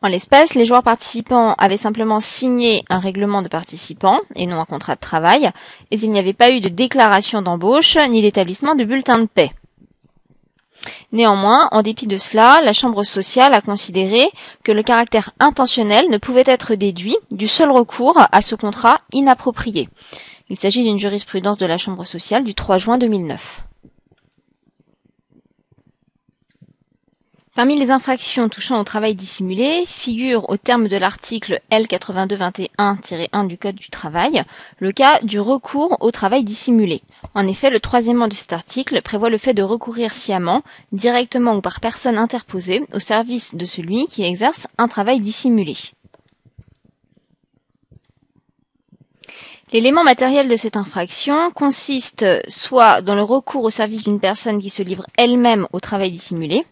[0.03, 4.65] en l'espèce, les joueurs participants avaient simplement signé un règlement de participants et non un
[4.65, 5.51] contrat de travail,
[5.91, 9.53] et il n'y avait pas eu de déclaration d'embauche ni d'établissement de bulletin de paix.
[11.13, 14.31] Néanmoins, en dépit de cela, la Chambre sociale a considéré
[14.65, 19.89] que le caractère intentionnel ne pouvait être déduit du seul recours à ce contrat inapproprié.
[20.49, 23.63] Il s'agit d'une jurisprudence de la Chambre sociale du 3 juin 2009.
[27.57, 33.75] Parmi les infractions touchant au travail dissimulé figure au terme de l'article L8221-1 du Code
[33.75, 34.45] du travail
[34.79, 37.03] le cas du recours au travail dissimulé.
[37.35, 41.61] En effet, le troisième de cet article prévoit le fait de recourir sciemment, directement ou
[41.61, 45.77] par personne interposée, au service de celui qui exerce un travail dissimulé.
[49.73, 54.71] L'élément matériel de cette infraction consiste soit dans le recours au service d'une personne qui
[54.71, 56.65] se livre elle-même au travail dissimulé,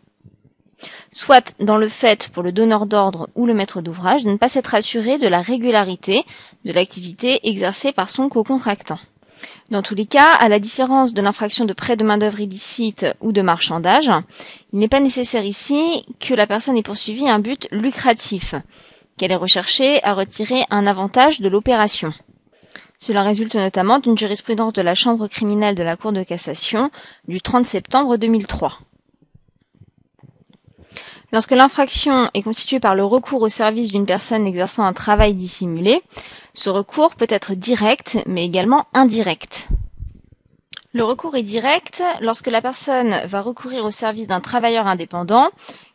[1.13, 4.49] soit dans le fait pour le donneur d'ordre ou le maître d'ouvrage de ne pas
[4.49, 6.25] s'être assuré de la régularité
[6.65, 8.99] de l'activité exercée par son co-contractant.
[9.71, 13.33] Dans tous les cas, à la différence de l'infraction de prêt de main-d'œuvre illicite ou
[13.33, 14.11] de marchandage,
[14.73, 18.55] il n'est pas nécessaire ici que la personne ait poursuivi un but lucratif,
[19.17, 22.13] qu'elle ait recherché à retirer un avantage de l'opération.
[22.99, 26.91] Cela résulte notamment d'une jurisprudence de la Chambre criminelle de la Cour de cassation
[27.29, 28.79] du 30 septembre 2003.
[31.31, 36.01] Lorsque l'infraction est constituée par le recours au service d'une personne exerçant un travail dissimulé,
[36.55, 39.69] ce recours peut être direct mais également indirect.
[40.95, 45.51] Le recours est direct lorsque la personne va recourir au service d'un travailleur indépendant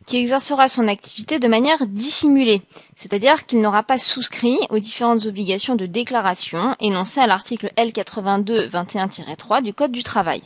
[0.06, 2.62] qui exercera son activité de manière dissimulée,
[2.94, 9.74] c'est-à-dire qu'il n'aura pas souscrit aux différentes obligations de déclaration énoncées à l'article L82-21-3 du
[9.74, 10.42] Code du travail.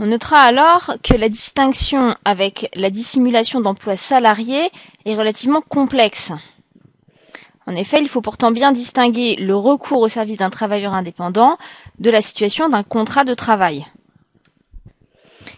[0.00, 4.70] On notera alors que la distinction avec la dissimulation d'emploi salarié
[5.04, 6.32] est relativement complexe.
[7.66, 11.58] En effet, il faut pourtant bien distinguer le recours au service d'un travailleur indépendant
[11.98, 13.86] de la situation d'un contrat de travail.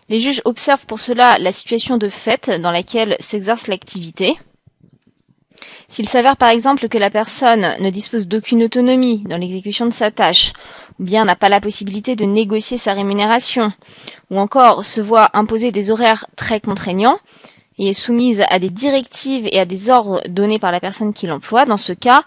[0.09, 4.37] Les juges observent pour cela la situation de fait dans laquelle s'exerce l'activité.
[5.91, 10.13] S'il s'avère par exemple que la personne ne dispose d'aucune autonomie dans l'exécution de sa
[10.13, 10.53] tâche,
[11.01, 13.73] ou bien n'a pas la possibilité de négocier sa rémunération,
[14.31, 17.19] ou encore se voit imposer des horaires très contraignants,
[17.77, 21.27] et est soumise à des directives et à des ordres donnés par la personne qui
[21.27, 22.23] l'emploie, dans ce cas,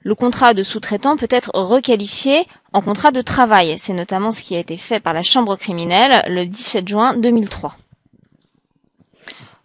[0.00, 3.76] le contrat de sous-traitant peut être requalifié en contrat de travail.
[3.78, 7.76] C'est notamment ce qui a été fait par la Chambre criminelle le 17 juin 2003.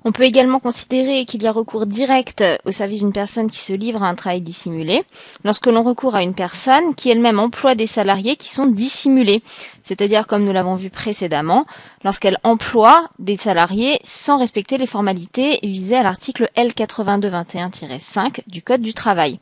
[0.05, 3.73] On peut également considérer qu'il y a recours direct au service d'une personne qui se
[3.73, 5.03] livre à un travail dissimulé
[5.43, 9.43] lorsque l'on recourt à une personne qui elle-même emploie des salariés qui sont dissimulés,
[9.83, 11.65] c'est-à-dire comme nous l'avons vu précédemment,
[12.05, 18.93] lorsqu'elle emploie des salariés sans respecter les formalités visées à l'article L8221-5 du Code du
[18.93, 19.39] travail,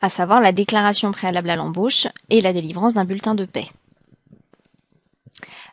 [0.00, 3.66] à savoir la déclaration préalable à l'embauche et la délivrance d'un bulletin de paix.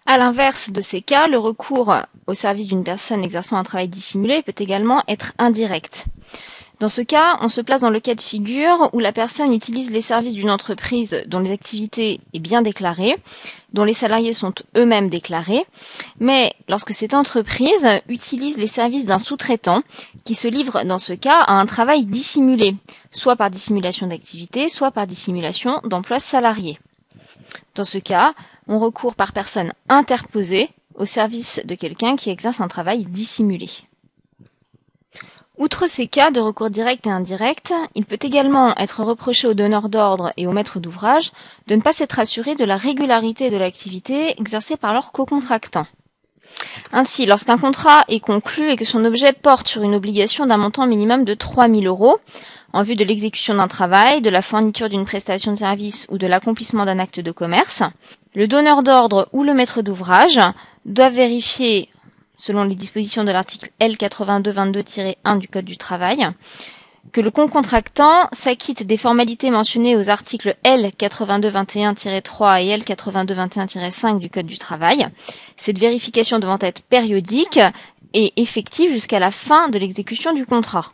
[0.05, 1.95] À l'inverse de ces cas, le recours
[2.27, 6.07] au service d'une personne exerçant un travail dissimulé peut également être indirect.
[6.79, 9.91] Dans ce cas, on se place dans le cas de figure où la personne utilise
[9.91, 13.15] les services d'une entreprise dont les activités est bien déclarée,
[13.71, 15.65] dont les salariés sont eux-mêmes déclarés,
[16.19, 19.83] mais lorsque cette entreprise utilise les services d'un sous-traitant
[20.25, 22.75] qui se livre dans ce cas à un travail dissimulé,
[23.11, 26.79] soit par dissimulation d'activité, soit par dissimulation d'emploi salarié.
[27.75, 28.33] Dans ce cas,
[28.67, 33.69] on recourt par personne interposée au service de quelqu'un qui exerce un travail dissimulé.
[35.57, 39.87] Outre ces cas de recours direct et indirect, il peut également être reproché aux donneurs
[39.87, 41.31] d'ordre et aux maîtres d'ouvrage
[41.67, 45.85] de ne pas s'être assurés de la régularité de l'activité exercée par leurs co-contractants.
[46.91, 50.87] Ainsi, lorsqu'un contrat est conclu et que son objet porte sur une obligation d'un montant
[50.87, 52.17] minimum de 3 000 euros,
[52.73, 56.25] en vue de l'exécution d'un travail, de la fourniture d'une prestation de service ou de
[56.25, 57.83] l'accomplissement d'un acte de commerce,
[58.35, 60.39] le donneur d'ordre ou le maître d'ouvrage
[60.85, 61.89] doivent vérifier,
[62.37, 66.27] selon les dispositions de l'article L8222-1 du Code du travail,
[67.11, 74.57] que le concontractant s'acquitte des formalités mentionnées aux articles L8221-3 et L8221-5 du Code du
[74.57, 75.07] travail.
[75.55, 77.59] Cette vérification devant être périodique
[78.13, 80.91] et effective jusqu'à la fin de l'exécution du contrat.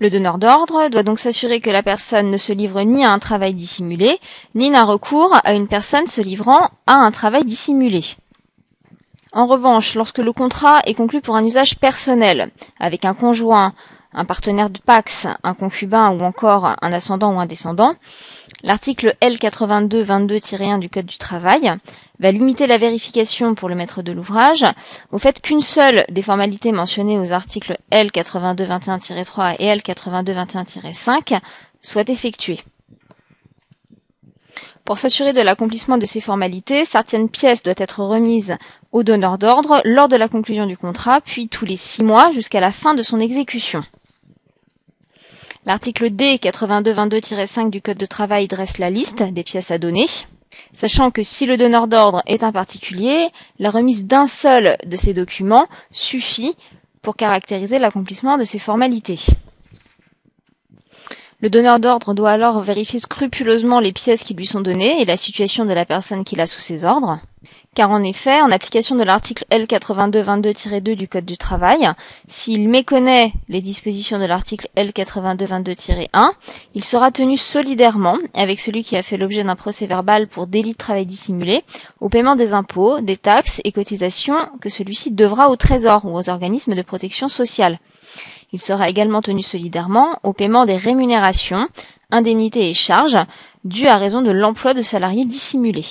[0.00, 3.20] Le donneur d'ordre doit donc s'assurer que la personne ne se livre ni à un
[3.20, 4.18] travail dissimulé,
[4.56, 8.02] ni n'a recours à une personne se livrant à un travail dissimulé.
[9.32, 13.72] En revanche, lorsque le contrat est conclu pour un usage personnel, avec un conjoint,
[14.12, 17.94] un partenaire de Pax, un concubin ou encore un ascendant ou un descendant,
[18.64, 21.72] l'article L8222-1 du Code du travail
[22.18, 24.64] va limiter la vérification pour le maître de l'ouvrage
[25.12, 31.38] au fait qu'une seule des formalités mentionnées aux articles L8221-3 et L8221-5
[31.82, 32.60] soit effectuée.
[34.84, 38.56] Pour s'assurer de l'accomplissement de ces formalités, certaines pièces doivent être remises
[38.92, 42.60] au donneur d'ordre lors de la conclusion du contrat, puis tous les six mois jusqu'à
[42.60, 43.82] la fin de son exécution.
[45.66, 50.06] L'article D 8222-5 du Code de travail dresse la liste des pièces à donner
[50.72, 55.14] sachant que si le donneur d'ordre est un particulier, la remise d'un seul de ces
[55.14, 56.54] documents suffit
[57.02, 59.20] pour caractériser l'accomplissement de ces formalités.
[61.44, 65.18] Le donneur d'ordre doit alors vérifier scrupuleusement les pièces qui lui sont données et la
[65.18, 67.18] situation de la personne qu'il a sous ses ordres.
[67.74, 71.86] Car en effet, en application de l'article L8222-2 du Code du travail,
[72.28, 76.30] s'il méconnaît les dispositions de l'article L8222-1,
[76.74, 80.72] il sera tenu solidairement, avec celui qui a fait l'objet d'un procès verbal pour délit
[80.72, 81.62] de travail dissimulé,
[82.00, 86.30] au paiement des impôts, des taxes et cotisations que celui-ci devra au Trésor ou aux
[86.30, 87.80] organismes de protection sociale.
[88.54, 91.66] Il sera également tenu solidairement au paiement des rémunérations,
[92.12, 93.18] indemnités et charges
[93.64, 95.88] dues à raison de l'emploi de salariés dissimulés.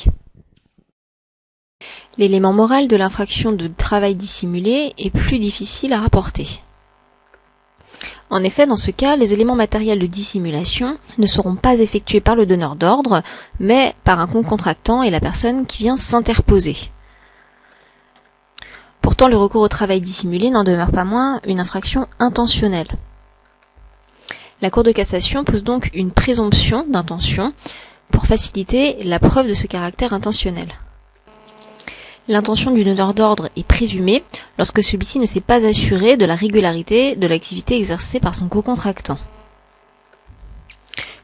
[2.18, 6.48] L'élément moral de l'infraction de travail dissimulé est plus difficile à rapporter.
[8.30, 12.38] En effet, dans ce cas, les éléments matériels de dissimulation ne seront pas effectués par
[12.38, 13.24] le donneur d'ordre,
[13.60, 16.78] mais par un contractant et la personne qui vient s'interposer.
[19.14, 22.88] Pourtant, le recours au travail dissimulé n'en demeure pas moins une infraction intentionnelle.
[24.60, 27.54] La Cour de cassation pose donc une présomption d'intention
[28.10, 30.74] pour faciliter la preuve de ce caractère intentionnel.
[32.28, 34.24] L'intention du donneur d'ordre est présumée
[34.58, 39.20] lorsque celui-ci ne s'est pas assuré de la régularité de l'activité exercée par son co-contractant.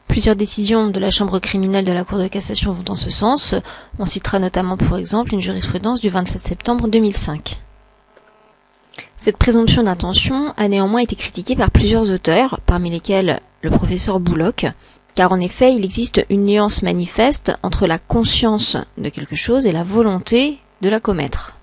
[0.08, 3.56] Plusieurs décisions de la Chambre criminelle de la Cour de cassation vont dans ce sens.
[3.98, 7.60] On citera notamment pour exemple une jurisprudence du 27 septembre 2005.
[9.22, 14.66] Cette présomption d'intention a néanmoins été critiquée par plusieurs auteurs, parmi lesquels le professeur Bouloc,
[15.14, 19.74] car en effet il existe une nuance manifeste entre la conscience de quelque chose et
[19.74, 21.56] la volonté de la commettre.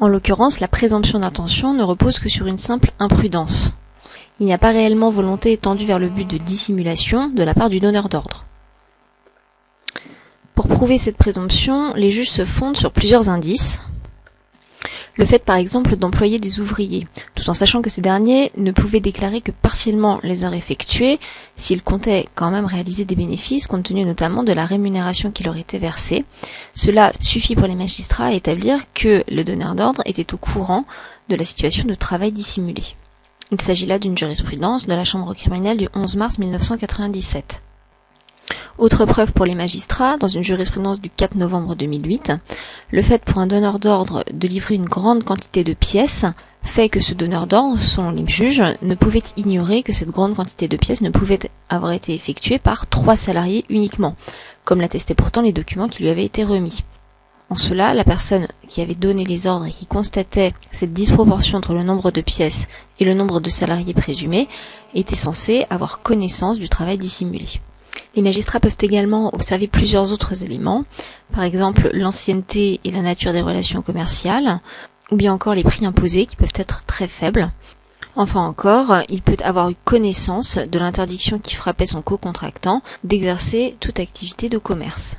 [0.00, 3.72] En l'occurrence, la présomption d'intention ne repose que sur une simple imprudence.
[4.40, 7.70] Il n'y a pas réellement volonté étendue vers le but de dissimulation de la part
[7.70, 8.44] du donneur d'ordre.
[10.54, 13.80] Pour prouver cette présomption, les juges se fondent sur plusieurs indices,
[15.18, 19.00] le fait par exemple d'employer des ouvriers, tout en sachant que ces derniers ne pouvaient
[19.00, 21.18] déclarer que partiellement les heures effectuées,
[21.56, 25.56] s'ils comptaient quand même réaliser des bénéfices, compte tenu notamment de la rémunération qui leur
[25.56, 26.24] était versée.
[26.72, 30.84] Cela suffit pour les magistrats à établir que le donneur d'ordre était au courant
[31.28, 32.82] de la situation de travail dissimulé.
[33.50, 37.62] Il s'agit là d'une jurisprudence de la Chambre criminelle du 11 mars 1997.
[38.78, 42.32] Autre preuve pour les magistrats, dans une jurisprudence du 4 novembre 2008,
[42.92, 46.26] le fait pour un donneur d'ordre de livrer une grande quantité de pièces
[46.62, 50.68] fait que ce donneur d'ordre, selon les juges, ne pouvait ignorer que cette grande quantité
[50.68, 54.14] de pièces ne pouvait avoir été effectuée par trois salariés uniquement,
[54.64, 56.84] comme l'attestaient pourtant les documents qui lui avaient été remis.
[57.50, 61.74] En cela, la personne qui avait donné les ordres et qui constatait cette disproportion entre
[61.74, 62.68] le nombre de pièces
[63.00, 64.46] et le nombre de salariés présumés
[64.94, 67.48] était censée avoir connaissance du travail dissimulé.
[68.14, 70.84] Les magistrats peuvent également observer plusieurs autres éléments,
[71.32, 74.60] par exemple l'ancienneté et la nature des relations commerciales,
[75.10, 77.50] ou bien encore les prix imposés qui peuvent être très faibles.
[78.16, 84.00] Enfin encore, il peut avoir eu connaissance de l'interdiction qui frappait son co-contractant d'exercer toute
[84.00, 85.16] activité de commerce.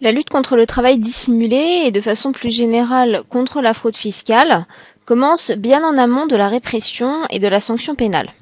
[0.00, 4.66] La lutte contre le travail dissimulé et de façon plus générale contre la fraude fiscale
[5.04, 8.32] commence bien en amont de la répression et de la sanction pénale.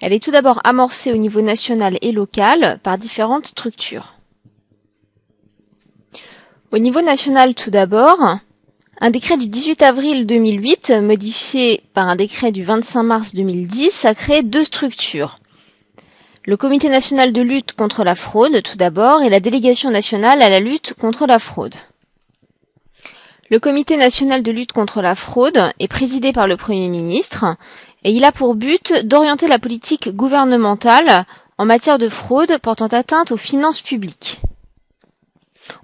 [0.00, 4.14] Elle est tout d'abord amorcée au niveau national et local par différentes structures.
[6.72, 8.38] Au niveau national tout d'abord,
[9.00, 14.14] un décret du 18 avril 2008, modifié par un décret du 25 mars 2010, a
[14.14, 15.38] créé deux structures.
[16.44, 20.48] Le Comité national de lutte contre la fraude tout d'abord et la Délégation nationale à
[20.48, 21.74] la lutte contre la fraude.
[23.48, 27.44] Le Comité national de lutte contre la fraude est présidé par le Premier ministre
[28.02, 31.24] et il a pour but d'orienter la politique gouvernementale
[31.56, 34.40] en matière de fraude portant atteinte aux finances publiques.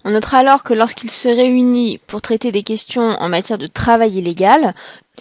[0.05, 4.19] On notera alors que lorsqu'il se réunit pour traiter des questions en matière de travail
[4.19, 4.75] illégal,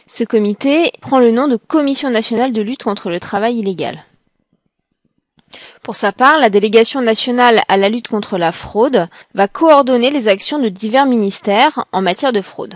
[0.08, 4.04] ce comité prend le nom de Commission nationale de lutte contre le travail illégal.
[5.84, 10.28] Pour sa part, la délégation nationale à la lutte contre la fraude va coordonner les
[10.28, 12.76] actions de divers ministères en matière de fraude.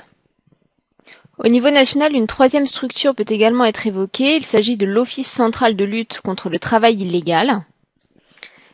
[1.37, 4.37] Au niveau national, une troisième structure peut également être évoquée.
[4.37, 7.61] Il s'agit de l'Office central de lutte contre le travail illégal.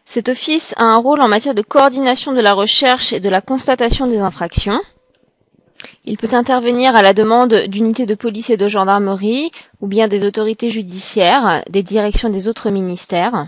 [0.05, 3.41] Cet office a un rôle en matière de coordination de la recherche et de la
[3.41, 4.79] constatation des infractions.
[6.05, 10.23] Il peut intervenir à la demande d'unités de police et de gendarmerie ou bien des
[10.23, 13.47] autorités judiciaires, des directions des autres ministères.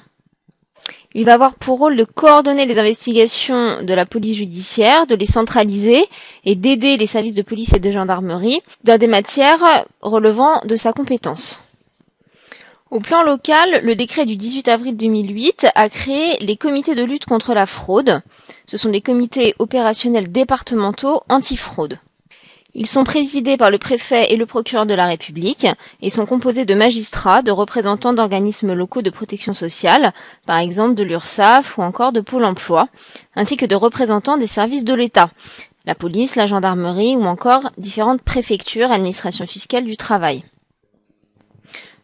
[1.15, 5.27] Il va avoir pour rôle de coordonner les investigations de la police judiciaire, de les
[5.27, 6.05] centraliser
[6.43, 10.91] et d'aider les services de police et de gendarmerie dans des matières relevant de sa
[10.91, 11.61] compétence.
[12.89, 17.25] Au plan local, le décret du 18 avril 2008 a créé les comités de lutte
[17.25, 18.21] contre la fraude.
[18.65, 21.99] Ce sont des comités opérationnels départementaux antifraude.
[22.75, 25.67] Ils sont présidés par le préfet et le procureur de la République
[26.01, 30.11] et sont composés de magistrats, de représentants d'organismes locaux de protection sociale,
[30.47, 32.87] par exemple de l'URSSAF ou encore de Pôle emploi,
[33.35, 35.29] ainsi que de représentants des services de l'État,
[35.85, 40.43] la police, la gendarmerie ou encore différentes préfectures, administrations fiscales du travail.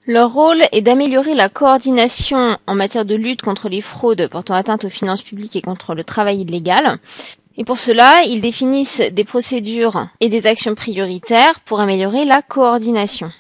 [0.05, 4.86] Leur rôle est d'améliorer la coordination en matière de lutte contre les fraudes portant atteinte
[4.86, 6.97] aux finances publiques et contre le travail illégal,
[7.60, 13.34] et pour cela, ils définissent des procédures et des actions prioritaires pour améliorer la coordination.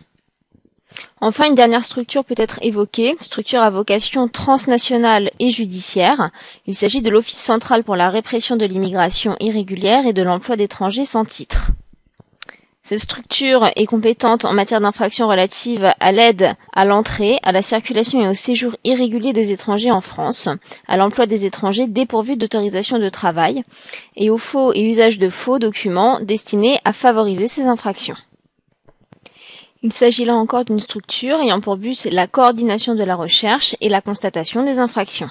[1.21, 6.31] Enfin, une dernière structure peut être évoquée, structure à vocation transnationale et judiciaire.
[6.67, 11.05] Il s'agit de l'Office central pour la répression de l'immigration irrégulière et de l'emploi d'étrangers
[11.05, 11.71] sans titre.
[12.89, 18.19] Cette structure est compétente en matière d'infractions relatives à l'aide à l'entrée, à la circulation
[18.19, 20.49] et au séjour irrégulier des étrangers en France,
[20.87, 23.63] à l'emploi des étrangers dépourvus d'autorisation de travail
[24.15, 28.15] et au faux et usage de faux documents destinés à favoriser ces infractions.
[29.83, 33.89] Il s'agit là encore d'une structure ayant pour but la coordination de la recherche et
[33.89, 35.29] la constatation des infractions.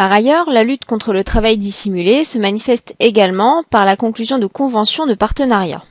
[0.00, 4.46] Par ailleurs, la lutte contre le travail dissimulé se manifeste également par la conclusion de
[4.46, 5.84] conventions de partenariat.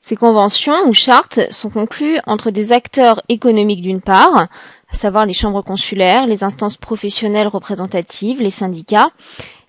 [0.00, 4.48] Ces conventions ou chartes sont conclues entre des acteurs économiques d'une part,
[4.90, 9.10] à savoir les chambres consulaires, les instances professionnelles représentatives, les syndicats,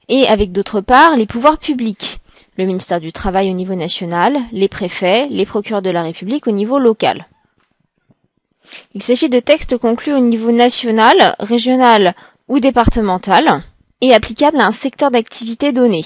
[0.08, 2.20] et avec d'autre part les pouvoirs publics,
[2.58, 6.52] le ministère du Travail au niveau national, les préfets, les procureurs de la République au
[6.52, 7.28] niveau local.
[8.94, 12.16] Il s'agit de textes conclus au niveau national, régional
[12.52, 13.64] ou départementale
[14.02, 16.04] et applicable à un secteur d'activité donné.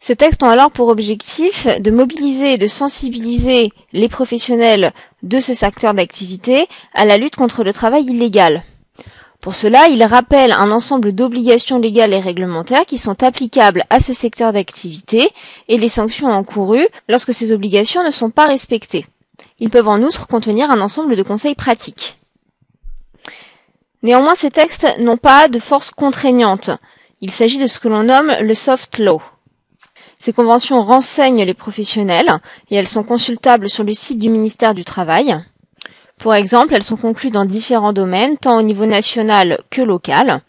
[0.00, 5.54] Ces textes ont alors pour objectif de mobiliser et de sensibiliser les professionnels de ce
[5.54, 8.62] secteur d'activité à la lutte contre le travail illégal.
[9.40, 14.12] Pour cela, ils rappellent un ensemble d'obligations légales et réglementaires qui sont applicables à ce
[14.14, 15.30] secteur d'activité
[15.68, 19.06] et les sanctions encourues lorsque ces obligations ne sont pas respectées.
[19.60, 22.16] Ils peuvent en outre contenir un ensemble de conseils pratiques.
[24.02, 26.70] Néanmoins, ces textes n'ont pas de force contraignante.
[27.20, 29.20] Il s'agit de ce que l'on nomme le soft law.
[30.20, 32.30] Ces conventions renseignent les professionnels
[32.70, 35.36] et elles sont consultables sur le site du ministère du Travail.
[36.18, 40.42] Pour exemple, elles sont conclues dans différents domaines, tant au niveau national que local.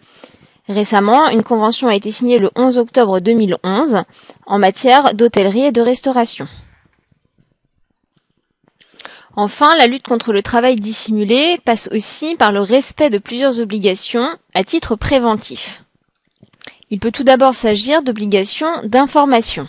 [0.67, 4.03] Récemment, une convention a été signée le 11 octobre 2011
[4.45, 6.45] en matière d'hôtellerie et de restauration.
[9.41, 14.27] Enfin, la lutte contre le travail dissimulé passe aussi par le respect de plusieurs obligations
[14.53, 15.81] à titre préventif.
[16.89, 19.65] Il peut tout d'abord s'agir d'obligations d'information.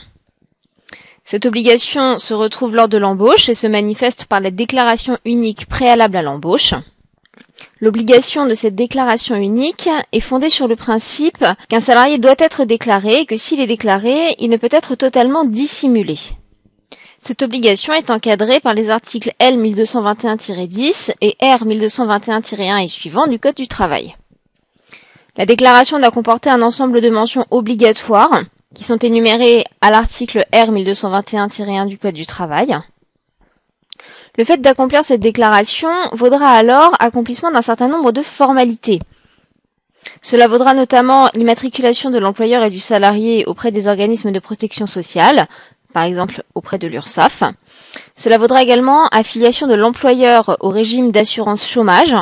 [1.24, 6.16] Cette obligation se retrouve lors de l'embauche et se manifeste par la déclaration unique préalable
[6.16, 6.74] à l'embauche.
[7.80, 13.20] L'obligation de cette déclaration unique est fondée sur le principe qu'un salarié doit être déclaré
[13.20, 16.18] et que s'il est déclaré, il ne peut être totalement dissimulé.
[17.20, 23.38] Cette obligation est encadrée par les articles L 1221-10 et R 1221-1 et suivants du
[23.38, 24.16] Code du travail.
[25.36, 28.42] La déclaration doit comporter un ensemble de mentions obligatoires
[28.74, 32.76] qui sont énumérées à l'article R 1221-1 du Code du travail.
[34.38, 39.00] Le fait d'accomplir cette déclaration vaudra alors accomplissement d'un certain nombre de formalités.
[40.22, 45.46] Cela vaudra notamment l'immatriculation de l'employeur et du salarié auprès des organismes de protection sociale,
[45.92, 47.42] par exemple auprès de l'URSSAF.
[48.16, 52.14] Cela vaudra également affiliation de l'employeur au régime d'assurance chômage,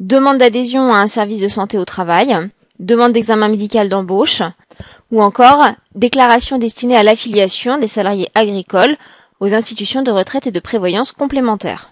[0.00, 2.36] demande d'adhésion à un service de santé au travail,
[2.78, 4.42] demande d'examen médical d'embauche,
[5.10, 8.96] ou encore déclaration destinée à l'affiliation des salariés agricoles
[9.40, 11.90] aux institutions de retraite et de prévoyance complémentaires.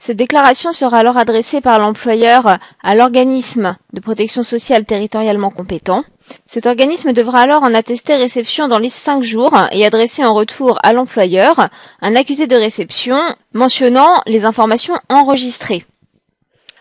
[0.00, 6.02] Cette déclaration sera alors adressée par l'employeur à l'organisme de protection sociale territorialement compétent,
[6.46, 10.78] cet organisme devra alors en attester réception dans les cinq jours et adresser en retour
[10.82, 11.68] à l'employeur
[12.00, 13.18] un accusé de réception
[13.52, 15.84] mentionnant les informations enregistrées.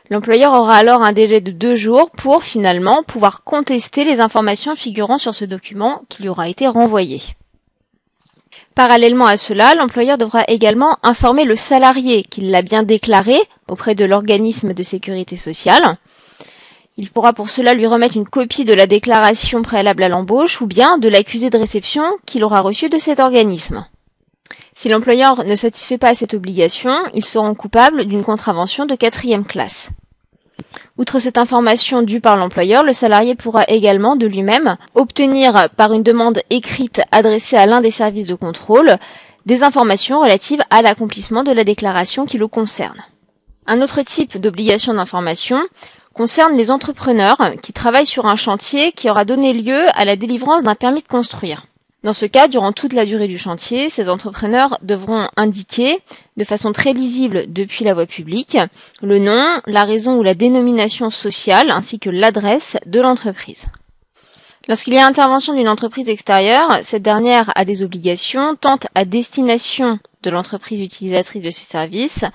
[0.10, 5.18] L'employeur aura alors un délai de deux jours pour finalement pouvoir contester les informations figurant
[5.18, 7.22] sur ce document qui lui aura été renvoyé.
[8.76, 13.38] Parallèlement à cela, l'employeur devra également informer le salarié qu'il l'a bien déclaré
[13.70, 15.97] auprès de l'organisme de sécurité sociale
[17.02, 20.68] il pourra pour cela lui remettre une copie de la déclaration préalable à l'embauche ou
[20.68, 23.88] bien de l'accusé de réception qu'il aura reçu de cet organisme.
[24.76, 29.45] Si l'employeur ne satisfait pas à cette obligation, ils seront coupables d'une contravention de quatrième
[29.45, 29.89] classe.
[30.99, 36.04] Outre cette information due par l'employeur, le salarié pourra également de lui-même obtenir par une
[36.04, 38.97] demande écrite adressée à l'un des services de contrôle
[39.47, 42.99] des informations relatives à l'accomplissement de la déclaration qui le concerne.
[43.66, 45.62] Un autre type d'obligation d'information
[46.14, 50.64] concerne les entrepreneurs qui travaillent sur un chantier qui aura donné lieu à la délivrance
[50.64, 51.66] d'un permis de construire.
[52.03, 55.99] Dans ce cas, durant toute la durée du chantier, ces entrepreneurs devront indiquer,
[56.36, 58.57] de façon très lisible depuis la voie publique,
[59.03, 63.68] le nom, la raison ou la dénomination sociale ainsi que l'adresse de l'entreprise.
[64.68, 69.99] Lorsqu'il y a intervention d'une entreprise extérieure, cette dernière a des obligations tant à destination
[70.24, 72.26] de l'entreprise utilisatrice de ces services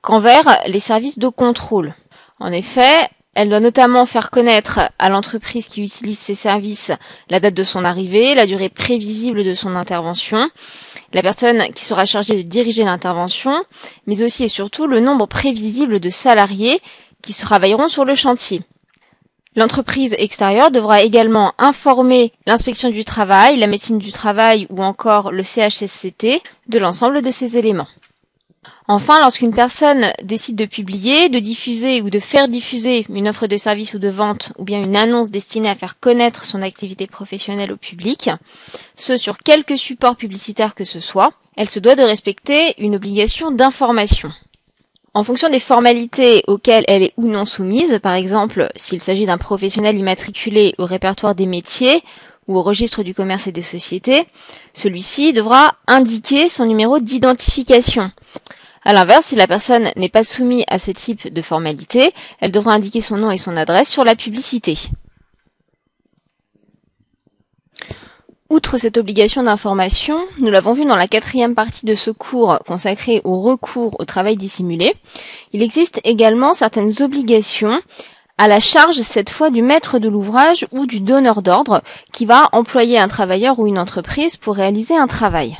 [0.00, 1.94] qu'envers les services de contrôle.
[2.38, 6.90] En effet, elle doit notamment faire connaître à l'entreprise qui utilise ces services
[7.28, 10.50] la date de son arrivée, la durée prévisible de son intervention,
[11.12, 13.64] la personne qui sera chargée de diriger l'intervention,
[14.06, 16.80] mais aussi et surtout le nombre prévisible de salariés
[17.22, 18.62] qui travailleront sur le chantier.
[19.56, 25.42] L'entreprise extérieure devra également informer l'inspection du travail, la médecine du travail ou encore le
[25.42, 27.88] CHSCT de l'ensemble de ces éléments.
[28.88, 33.56] Enfin, lorsqu'une personne décide de publier, de diffuser ou de faire diffuser une offre de
[33.56, 37.72] service ou de vente ou bien une annonce destinée à faire connaître son activité professionnelle
[37.72, 38.30] au public,
[38.96, 43.50] ce sur quelque support publicitaire que ce soit, elle se doit de respecter une obligation
[43.50, 44.32] d'information.
[45.14, 49.38] En fonction des formalités auxquelles elle est ou non soumise, par exemple s'il s'agit d'un
[49.38, 52.02] professionnel immatriculé au répertoire des métiers
[52.50, 54.26] ou au registre du commerce et des sociétés,
[54.74, 58.10] celui-ci devra indiquer son numéro d'identification.
[58.84, 62.72] À l'inverse, si la personne n'est pas soumise à ce type de formalité, elle devra
[62.72, 64.76] indiquer son nom et son adresse sur la publicité.
[68.48, 73.20] Outre cette obligation d'information, nous l'avons vu dans la quatrième partie de ce cours consacré
[73.22, 74.92] au recours au travail dissimulé,
[75.52, 77.80] il existe également certaines obligations
[78.40, 82.48] à la charge cette fois du maître de l'ouvrage ou du donneur d'ordre qui va
[82.52, 85.58] employer un travailleur ou une entreprise pour réaliser un travail.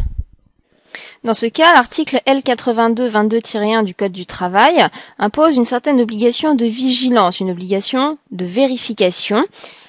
[1.22, 4.86] Dans ce cas, l'article L8222-1 du Code du travail
[5.18, 9.44] impose une certaine obligation de vigilance, une obligation de vérification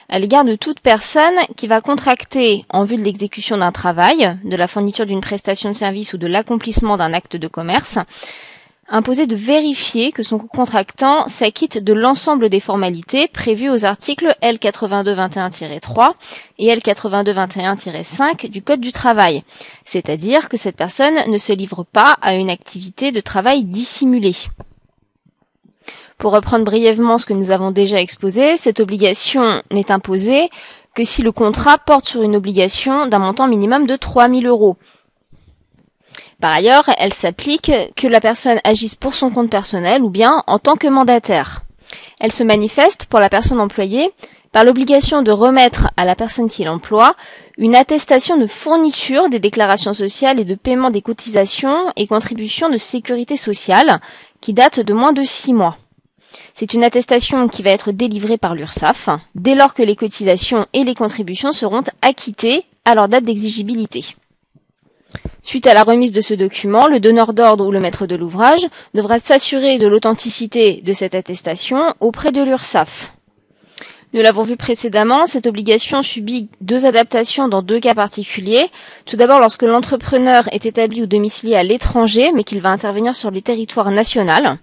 [0.09, 4.55] à l'égard de toute personne qui va contracter en vue de l'exécution d'un travail, de
[4.57, 7.99] la fourniture d'une prestation de service ou de l'accomplissement d'un acte de commerce,
[8.91, 16.11] imposé de vérifier que son contractant s'acquitte de l'ensemble des formalités prévues aux articles L8221-3
[16.59, 19.43] et L8221-5 du Code du travail,
[19.85, 24.35] c'est-à-dire que cette personne ne se livre pas à une activité de travail dissimulée.
[26.17, 30.49] Pour reprendre brièvement ce que nous avons déjà exposé, cette obligation n'est imposée
[30.93, 34.77] que si le contrat porte sur une obligation d'un montant minimum de 3000 euros,
[36.41, 40.57] par ailleurs, elle s'applique que la personne agisse pour son compte personnel ou bien en
[40.57, 41.61] tant que mandataire.
[42.19, 44.09] Elle se manifeste pour la personne employée
[44.51, 47.15] par l'obligation de remettre à la personne qui l'emploie
[47.57, 52.77] une attestation de fourniture des déclarations sociales et de paiement des cotisations et contributions de
[52.77, 54.01] sécurité sociale
[54.41, 55.77] qui date de moins de six mois.
[56.55, 60.83] C'est une attestation qui va être délivrée par l'URSSAF dès lors que les cotisations et
[60.83, 64.15] les contributions seront acquittées à leur date d'exigibilité.
[65.43, 68.67] Suite à la remise de ce document, le donneur d'ordre ou le maître de l'ouvrage
[68.93, 73.13] devra s'assurer de l'authenticité de cette attestation auprès de l'URSSAF.
[74.13, 78.67] Nous l'avons vu précédemment, cette obligation subit deux adaptations dans deux cas particuliers.
[79.05, 83.31] Tout d'abord lorsque l'entrepreneur est établi ou domicilié à l'étranger, mais qu'il va intervenir sur
[83.31, 84.59] le territoire national.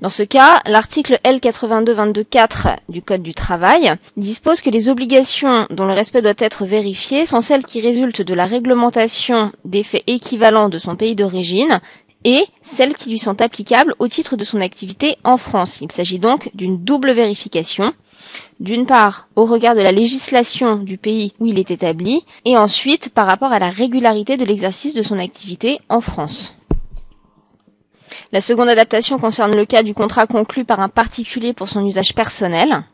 [0.00, 5.92] Dans ce cas, l'article L8222.4 du Code du travail dispose que les obligations dont le
[5.92, 10.78] respect doit être vérifié sont celles qui résultent de la réglementation des faits équivalents de
[10.78, 11.80] son pays d'origine
[12.24, 15.80] et celles qui lui sont applicables au titre de son activité en France.
[15.80, 17.92] Il s'agit donc d'une double vérification.
[18.60, 23.08] D'une part, au regard de la législation du pays où il est établi, et ensuite
[23.10, 26.52] par rapport à la régularité de l'exercice de son activité en France.
[28.32, 32.14] La seconde adaptation concerne le cas du contrat conclu par un particulier pour son usage
[32.14, 32.84] personnel.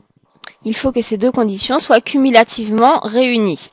[0.65, 3.71] Il faut que ces deux conditions soient cumulativement réunies.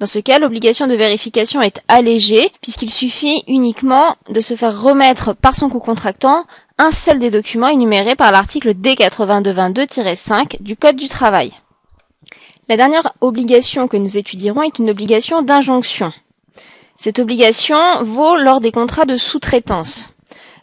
[0.00, 5.34] Dans ce cas, l'obligation de vérification est allégée puisqu'il suffit uniquement de se faire remettre
[5.34, 6.44] par son co-contractant
[6.78, 11.52] un seul des documents énumérés par l'article D8222-5 du Code du travail.
[12.68, 16.12] La dernière obligation que nous étudierons est une obligation d'injonction.
[16.96, 20.10] Cette obligation vaut lors des contrats de sous-traitance.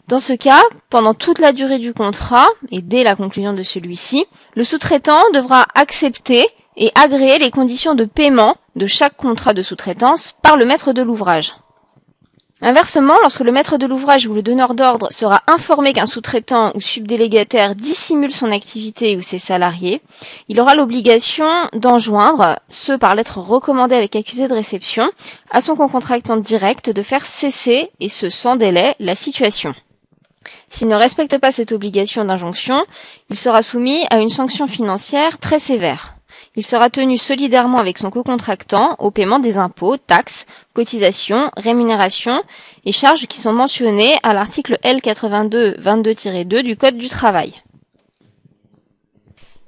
[0.08, 4.24] Dans ce cas, pendant toute la durée du contrat et dès la conclusion de celui-ci,
[4.54, 6.46] le sous-traitant devra accepter
[6.76, 11.02] et agréer les conditions de paiement de chaque contrat de sous-traitance par le maître de
[11.02, 11.54] l'ouvrage.
[12.62, 16.80] Inversement, lorsque le maître de l'ouvrage ou le donneur d'ordre sera informé qu'un sous-traitant ou
[16.80, 20.00] subdélégataire dissimule son activité ou ses salariés,
[20.48, 25.10] il aura l'obligation d'enjoindre, ce par lettre recommandée avec accusé de réception,
[25.50, 29.74] à son concontractant direct de faire cesser, et ce sans délai, la situation.
[30.76, 32.84] S'il ne respecte pas cette obligation d'injonction,
[33.30, 36.16] il sera soumis à une sanction financière très sévère.
[36.54, 42.42] il sera tenu solidairement avec son co-contractant au paiement des impôts, taxes, cotisations, rémunérations
[42.84, 47.54] et charges qui sont mentionnées à l'article L82-22-2 du Code du travail.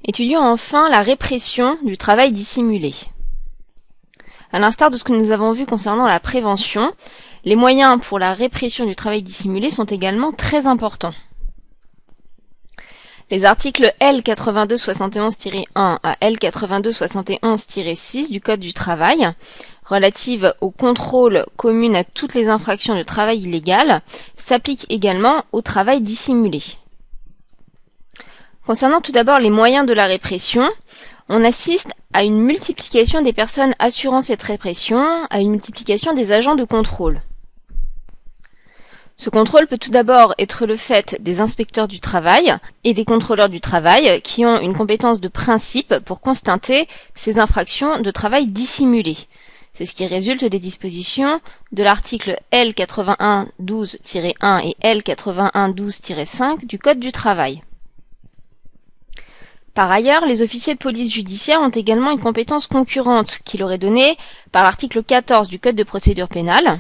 [0.05, 2.93] Étudions enfin la répression du travail dissimulé.
[4.53, 6.93] À l'instar de ce que nous avons vu concernant la prévention,
[7.49, 11.15] les moyens pour la répression du travail dissimulé sont également très importants.
[13.31, 19.27] Les articles L8271-1 à L8271-6 du Code du travail,
[19.87, 24.03] relative au contrôle commun à toutes les infractions de travail illégal,
[24.37, 26.61] s'appliquent également au travail dissimulé.
[28.67, 30.69] Concernant tout d'abord les moyens de la répression,
[31.31, 36.55] on assiste à une multiplication des personnes assurant cette répression, à une multiplication des agents
[36.55, 37.23] de contrôle.
[39.21, 42.55] Ce contrôle peut tout d'abord être le fait des inspecteurs du travail
[42.85, 48.01] et des contrôleurs du travail qui ont une compétence de principe pour constater ces infractions
[48.01, 49.17] de travail dissimulées.
[49.73, 51.41] C'est ce qui résulte des dispositions
[51.73, 57.61] de l'article L8112-1 et L8112-5 du Code du travail.
[59.75, 63.79] Par ailleurs, les officiers de police judiciaire ont également une compétence concurrente qui leur est
[63.79, 64.17] donnée
[64.53, 66.79] par l'article 14 du Code de procédure pénale,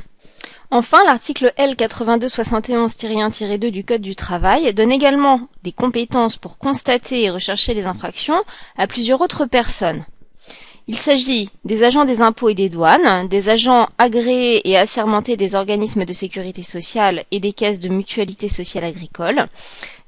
[0.70, 7.72] Enfin, l'article L8271-1-2 du Code du travail donne également des compétences pour constater et rechercher
[7.72, 8.44] les infractions
[8.76, 10.04] à plusieurs autres personnes.
[10.90, 15.54] Il s'agit des agents des impôts et des douanes, des agents agréés et assermentés des
[15.54, 19.48] organismes de sécurité sociale et des caisses de mutualité sociale agricole,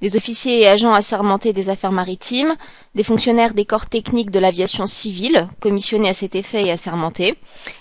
[0.00, 2.56] des officiers et agents assermentés des affaires maritimes,
[2.94, 7.34] des fonctionnaires des corps techniques de l'aviation civile, commissionnés à cet effet et assermentés,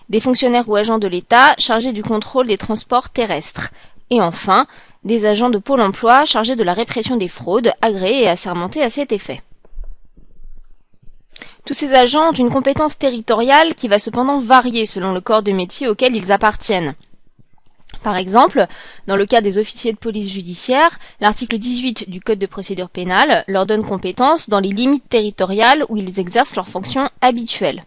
[0.10, 3.72] des fonctionnaires ou agents de l'État chargés du contrôle des transports terrestres,
[4.10, 4.68] et enfin,
[5.06, 8.90] des agents de Pôle emploi chargés de la répression des fraudes, agréés et assermentés à
[8.90, 9.40] cet effet.
[11.70, 15.52] Tous ces agents ont une compétence territoriale qui va cependant varier selon le corps de
[15.52, 16.96] métier auquel ils appartiennent.
[18.02, 18.66] Par exemple,
[19.06, 23.44] dans le cas des officiers de police judiciaire, l'article 18 du Code de procédure pénale
[23.48, 27.84] leur donne compétence dans les limites territoriales où ils exercent leurs fonctions habituelles.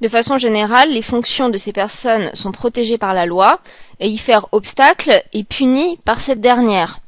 [0.00, 3.58] De façon générale, les fonctions de ces personnes sont protégées par la loi
[3.98, 7.00] et y faire obstacle est puni par cette dernière.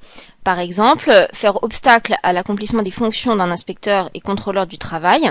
[0.45, 5.31] Par exemple, faire obstacle à l'accomplissement des fonctions d'un inspecteur et contrôleur du travail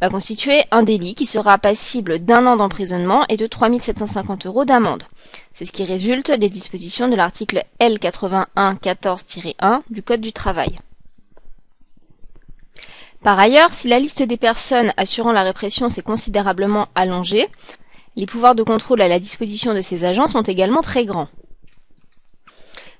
[0.00, 5.02] va constituer un délit qui sera passible d'un an d'emprisonnement et de 3750 euros d'amende.
[5.52, 10.78] C'est ce qui résulte des dispositions de l'article L8114-1 du Code du travail.
[13.24, 17.48] Par ailleurs, si la liste des personnes assurant la répression s'est considérablement allongée,
[18.16, 21.28] les pouvoirs de contrôle à la disposition de ces agents sont également très grands.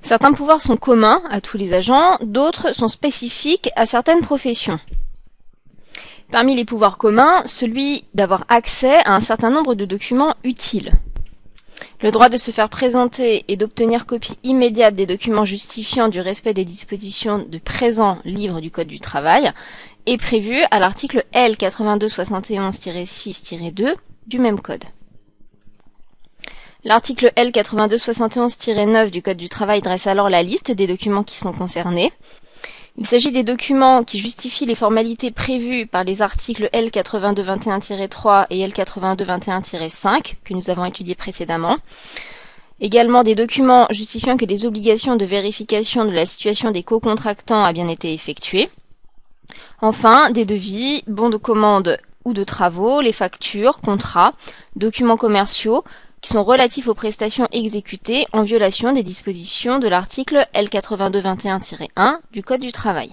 [0.04, 4.78] Certains pouvoirs sont communs à tous les agents, d'autres sont spécifiques à certaines professions.
[6.30, 10.92] Parmi les pouvoirs communs, celui d'avoir accès à un certain nombre de documents utiles.
[12.02, 16.52] Le droit de se faire présenter et d'obtenir copie immédiate des documents justifiant du respect
[16.52, 19.52] des dispositions de présent livre du Code du travail
[20.04, 23.94] est prévu à l'article L8271-6-2
[24.26, 24.84] du même code.
[26.86, 32.12] L'article L8271-9 du Code du travail dresse alors la liste des documents qui sont concernés.
[32.98, 40.34] Il s'agit des documents qui justifient les formalités prévues par les articles L8221-3 et L8221-5
[40.44, 41.78] que nous avons étudiés précédemment.
[42.80, 47.72] Également des documents justifiant que les obligations de vérification de la situation des co-contractants a
[47.72, 48.68] bien été effectuées.
[49.80, 54.34] Enfin, des devis, bons de commande ou de travaux, les factures, contrats,
[54.76, 55.82] documents commerciaux,
[56.24, 62.62] qui sont relatifs aux prestations exécutées en violation des dispositions de l'article L8221-1 du Code
[62.62, 63.10] du travail.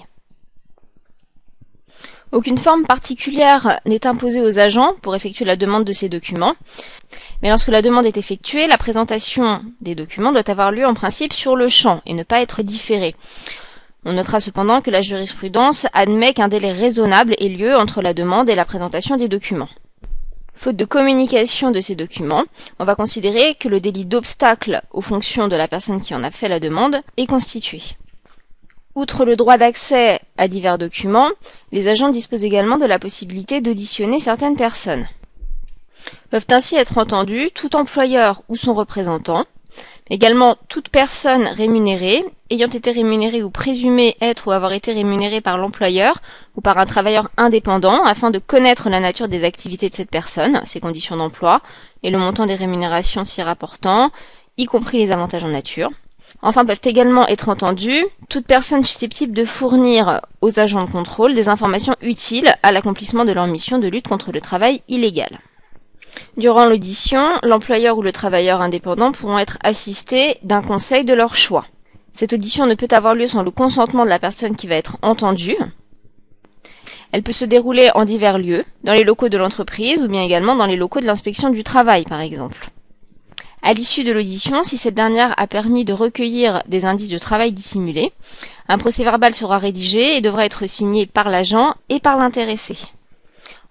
[2.32, 6.56] Aucune forme particulière n'est imposée aux agents pour effectuer la demande de ces documents,
[7.42, 11.34] mais lorsque la demande est effectuée, la présentation des documents doit avoir lieu en principe
[11.34, 13.18] sur le champ et ne pas être différée.
[14.06, 18.50] On notera cependant que la jurisprudence admet qu'un délai raisonnable ait lieu entre la demande
[18.50, 19.68] et la présentation des documents.
[20.62, 22.44] Faute de communication de ces documents,
[22.78, 26.30] on va considérer que le délit d'obstacle aux fonctions de la personne qui en a
[26.30, 27.82] fait la demande est constitué.
[28.94, 31.32] Outre le droit d'accès à divers documents,
[31.72, 35.08] les agents disposent également de la possibilité d'auditionner certaines personnes.
[36.30, 39.46] Peuvent ainsi être entendus tout employeur ou son représentant,
[40.12, 45.58] Également, toute personne rémunérée, ayant été rémunérée ou présumée être ou avoir été rémunérée par
[45.58, 46.22] l'employeur
[46.56, 50.62] ou par un travailleur indépendant afin de connaître la nature des activités de cette personne,
[50.66, 51.62] ses conditions d'emploi
[52.04, 54.12] et le montant des rémunérations s'y rapportant,
[54.58, 55.90] y compris les avantages en nature.
[56.42, 61.50] Enfin peuvent également être entendues toute personne susceptible de fournir aux agents de contrôle des
[61.50, 65.40] informations utiles à l'accomplissement de leur mission de lutte contre le travail illégal.
[66.36, 71.66] Durant l'audition, l'employeur ou le travailleur indépendant pourront être assistés d'un conseil de leur choix.
[72.14, 74.98] Cette audition ne peut avoir lieu sans le consentement de la personne qui va être
[75.02, 75.58] entendue.
[77.12, 80.56] Elle peut se dérouler en divers lieux, dans les locaux de l'entreprise ou bien également
[80.56, 82.72] dans les locaux de l'inspection du travail par exemple.
[83.64, 87.52] À l'issue de l'audition, si cette dernière a permis de recueillir des indices de travail
[87.52, 88.12] dissimulés,
[88.68, 92.76] un procès verbal sera rédigé et devra être signé par l'agent et par l'intéressé.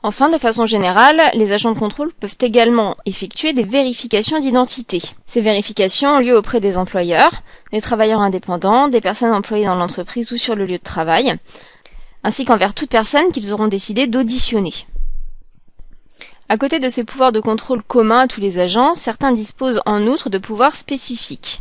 [0.02, 5.02] Enfin, de façon générale, les agents de contrôle peuvent également effectuer des vérifications d'identité.
[5.26, 10.32] Ces vérifications ont lieu auprès des employeurs, des travailleurs indépendants, des personnes employées dans l'entreprise
[10.32, 11.36] ou sur le lieu de travail,
[12.24, 14.72] ainsi qu'envers toute personne qu'ils auront décidé d'auditionner.
[16.48, 20.06] À côté de ces pouvoirs de contrôle communs à tous les agents, certains disposent en
[20.06, 21.60] outre de pouvoirs spécifiques.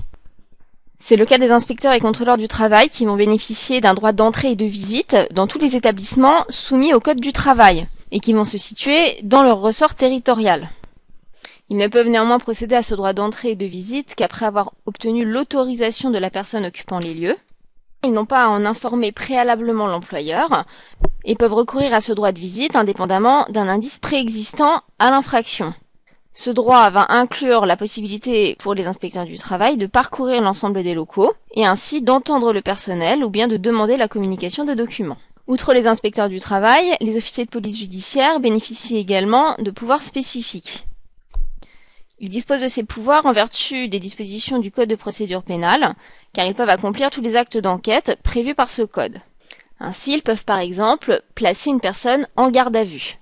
[1.01, 4.51] C'est le cas des inspecteurs et contrôleurs du travail qui vont bénéficier d'un droit d'entrée
[4.51, 8.45] et de visite dans tous les établissements soumis au Code du travail, et qui vont
[8.45, 10.69] se situer dans leur ressort territorial.
[11.69, 15.23] Ils ne peuvent néanmoins procéder à ce droit d'entrée et de visite qu'après avoir obtenu
[15.23, 17.37] l'autorisation de la personne occupant les lieux.
[18.03, 20.65] Ils n'ont pas à en informer préalablement l'employeur
[21.25, 25.73] et peuvent recourir à ce droit de visite indépendamment d'un indice préexistant à l'infraction.
[26.33, 30.93] Ce droit va inclure la possibilité pour les inspecteurs du travail de parcourir l'ensemble des
[30.93, 35.17] locaux et ainsi d'entendre le personnel ou bien de demander la communication de documents.
[35.49, 40.85] Outre les inspecteurs du travail, les officiers de police judiciaire bénéficient également de pouvoirs spécifiques.
[42.19, 45.95] Ils disposent de ces pouvoirs en vertu des dispositions du Code de procédure pénale,
[46.33, 49.21] car ils peuvent accomplir tous les actes d'enquête prévus par ce code.
[49.79, 53.17] Ainsi, ils peuvent par exemple placer une personne en garde à vue.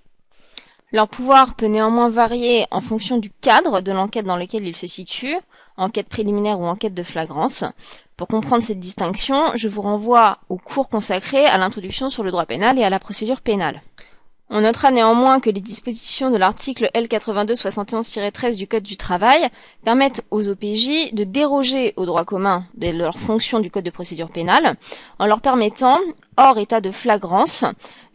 [0.91, 4.88] Leur pouvoir peut néanmoins varier en fonction du cadre de l'enquête dans lequel ils se
[4.88, 5.38] situent,
[5.78, 7.63] enquête préliminaire ou enquête de flagrance,
[8.17, 12.45] pour comprendre cette distinction, je vous renvoie au cours consacré à l'introduction sur le droit
[12.45, 13.82] pénal et à la procédure pénale.
[14.49, 19.49] On notera néanmoins que les dispositions de l'article L8271-13 du Code du travail
[19.84, 24.30] permettent aux OPJ de déroger au droit commun de leur fonction du Code de procédure
[24.30, 24.78] pénale
[25.19, 25.99] en leur permettant,
[26.38, 27.65] hors état de flagrance,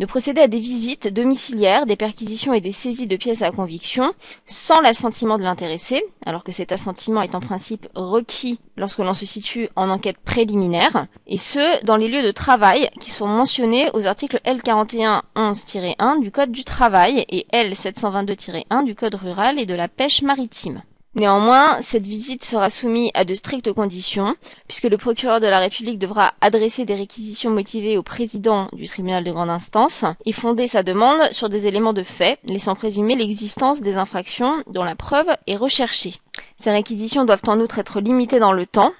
[0.00, 4.14] de procéder à des visites domiciliaires, des perquisitions et des saisies de pièces à conviction
[4.46, 9.26] sans l'assentiment de l'intéressé, alors que cet assentiment est en principe requis lorsque l'on se
[9.26, 14.06] situe en enquête préliminaire, et ce, dans les lieux de travail qui sont mentionnés aux
[14.06, 20.22] articles L4111-1 du Code du travail et L722-1 du Code rural et de la pêche
[20.22, 20.82] maritime.
[21.14, 24.34] Néanmoins, cette visite sera soumise à de strictes conditions,
[24.66, 29.22] puisque le procureur de la République devra adresser des réquisitions motivées au président du tribunal
[29.22, 33.82] de grande instance et fonder sa demande sur des éléments de fait, laissant présumer l'existence
[33.82, 36.14] des infractions dont la preuve est recherchée.
[36.56, 38.92] Ces réquisitions doivent en outre être limitées dans le temps,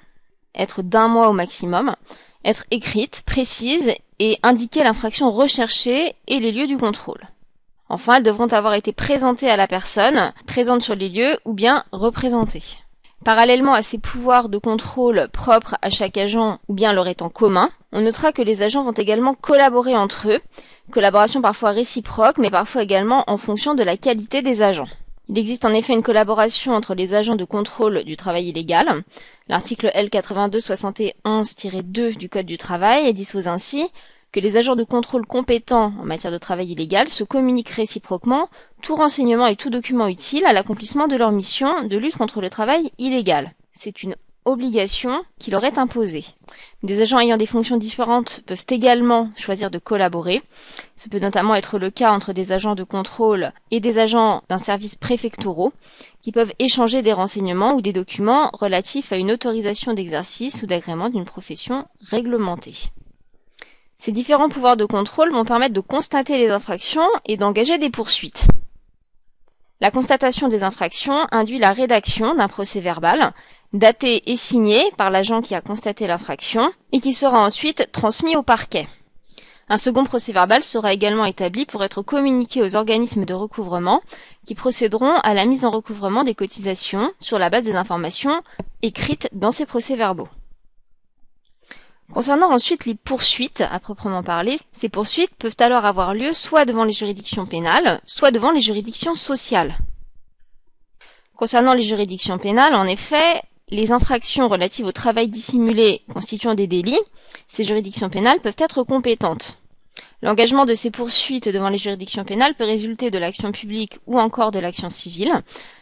[0.53, 1.95] être d'un mois au maximum,
[2.45, 7.21] être écrites, précises et indiquer l'infraction recherchée et les lieux du contrôle.
[7.93, 11.83] Enfin, elles devront avoir été présentées à la personne, présente sur les lieux ou bien
[11.91, 12.63] représentées.
[13.23, 17.69] Parallèlement à ces pouvoirs de contrôle propres à chaque agent ou bien leur étant commun,
[17.91, 20.39] on notera que les agents vont également collaborer entre eux,
[20.89, 24.89] collaboration parfois réciproque mais parfois également en fonction de la qualité des agents.
[25.29, 29.03] Il existe en effet une collaboration entre les agents de contrôle du travail illégal.
[29.49, 33.87] L'article L8271-2 du Code du travail dispose ainsi
[34.33, 38.49] que les agents de contrôle compétents en matière de travail illégal se communiquent réciproquement
[38.81, 42.49] tout renseignement et tout document utile à l'accomplissement de leur mission de lutte contre le
[42.49, 43.53] travail illégal.
[43.75, 44.15] C'est une
[44.45, 46.25] obligation qui leur est imposée.
[46.81, 50.41] Des agents ayant des fonctions différentes peuvent également choisir de collaborer.
[50.97, 54.57] Ce peut notamment être le cas entre des agents de contrôle et des agents d'un
[54.57, 55.73] service préfectoraux
[56.21, 61.09] qui peuvent échanger des renseignements ou des documents relatifs à une autorisation d'exercice ou d'agrément
[61.09, 62.89] d'une profession réglementée.
[64.03, 68.49] Ces différents pouvoirs de contrôle vont permettre de constater les infractions et d'engager des poursuites.
[69.79, 73.31] La constatation des infractions induit la rédaction d'un procès verbal,
[73.71, 78.43] daté et signé par l'agent qui a constaté l'infraction, et qui sera ensuite transmis au
[78.43, 78.89] parquet.
[79.69, 84.01] Un second procès verbal sera également établi pour être communiqué aux organismes de recouvrement
[84.45, 88.43] qui procéderont à la mise en recouvrement des cotisations sur la base des informations
[88.81, 90.27] écrites dans ces procès verbaux.
[92.13, 96.83] Concernant ensuite les poursuites à proprement parler, ces poursuites peuvent alors avoir lieu soit devant
[96.83, 99.75] les juridictions pénales, soit devant les juridictions sociales.
[101.35, 106.99] Concernant les juridictions pénales, en effet, les infractions relatives au travail dissimulé constituant des délits,
[107.47, 109.57] ces juridictions pénales peuvent être compétentes.
[110.21, 114.51] L'engagement de ces poursuites devant les juridictions pénales peut résulter de l'action publique ou encore
[114.51, 115.33] de l'action civile.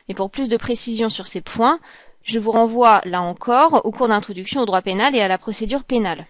[0.08, 1.80] Mais pour plus de précision sur ces points,
[2.24, 5.84] Je vous renvoie, là encore, au cours d'introduction au droit pénal et à la procédure
[5.84, 6.28] pénale.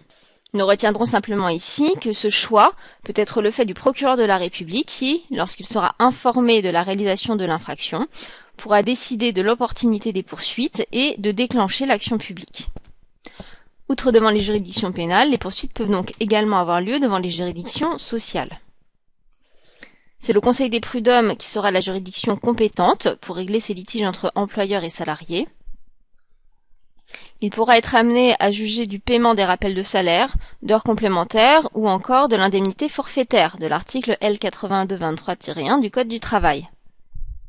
[0.54, 2.74] Nous retiendrons simplement ici que ce choix
[3.04, 6.82] peut être le fait du procureur de la République qui, lorsqu'il sera informé de la
[6.82, 8.06] réalisation de l'infraction,
[8.58, 12.68] pourra décider de l'opportunité des poursuites et de déclencher l'action publique.
[13.88, 17.96] Outre devant les juridictions pénales, les poursuites peuvent donc également avoir lieu devant les juridictions
[17.98, 18.60] sociales.
[20.18, 24.30] C'est le Conseil des prud'hommes qui sera la juridiction compétente pour régler ces litiges entre
[24.34, 25.48] employeurs et salariés.
[27.40, 31.88] Il pourra être amené à juger du paiement des rappels de salaire, d'heures complémentaires ou
[31.88, 36.68] encore de l'indemnité forfaitaire de l'article L8223-1 du Code du travail.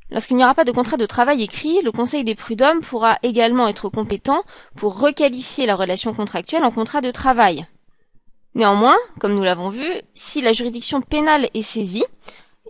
[0.09, 3.67] Lorsqu'il n'y aura pas de contrat de travail écrit, le Conseil des prud'hommes pourra également
[3.67, 4.43] être compétent
[4.75, 7.65] pour requalifier la relation contractuelle en contrat de travail.
[8.55, 12.05] Néanmoins, comme nous l'avons vu, si la juridiction pénale est saisie,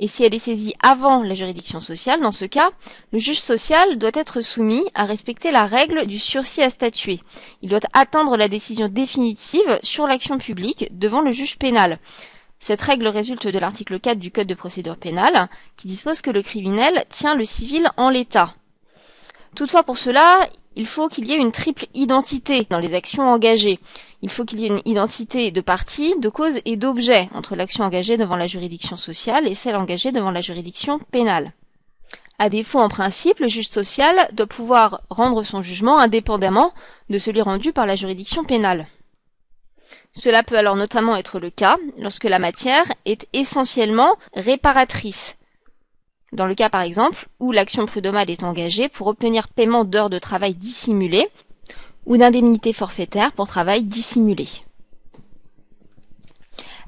[0.04, 2.72] et si elle est saisie avant la juridiction sociale, dans ce cas,
[3.14, 7.22] le juge social doit être soumis à respecter la règle du sursis à statuer.
[7.62, 12.00] Il doit attendre la décision définitive sur l'action publique devant le juge pénal.
[12.60, 15.48] Cette règle résulte de l'article 4 du Code de procédure pénale,
[15.78, 18.52] qui dispose que le criminel tient le civil en l'état.
[19.56, 23.80] Toutefois, pour cela, il faut qu'il y ait une triple identité dans les actions engagées.
[24.22, 27.84] Il faut qu'il y ait une identité de partie, de cause et d'objet entre l'action
[27.84, 31.54] engagée devant la juridiction sociale et celle engagée devant la juridiction pénale.
[32.40, 36.74] À défaut, en principe, le juge social doit pouvoir rendre son jugement indépendamment
[37.10, 38.88] de celui rendu par la juridiction pénale.
[40.16, 45.36] Cela peut alors notamment être le cas lorsque la matière est essentiellement réparatrice,
[46.34, 50.20] dans le cas par exemple où l'action prud'homale est engagée pour obtenir paiement d'heures de
[50.20, 51.28] travail dissimulées
[52.06, 54.48] ou d'indemnités forfaitaires pour travail dissimulé.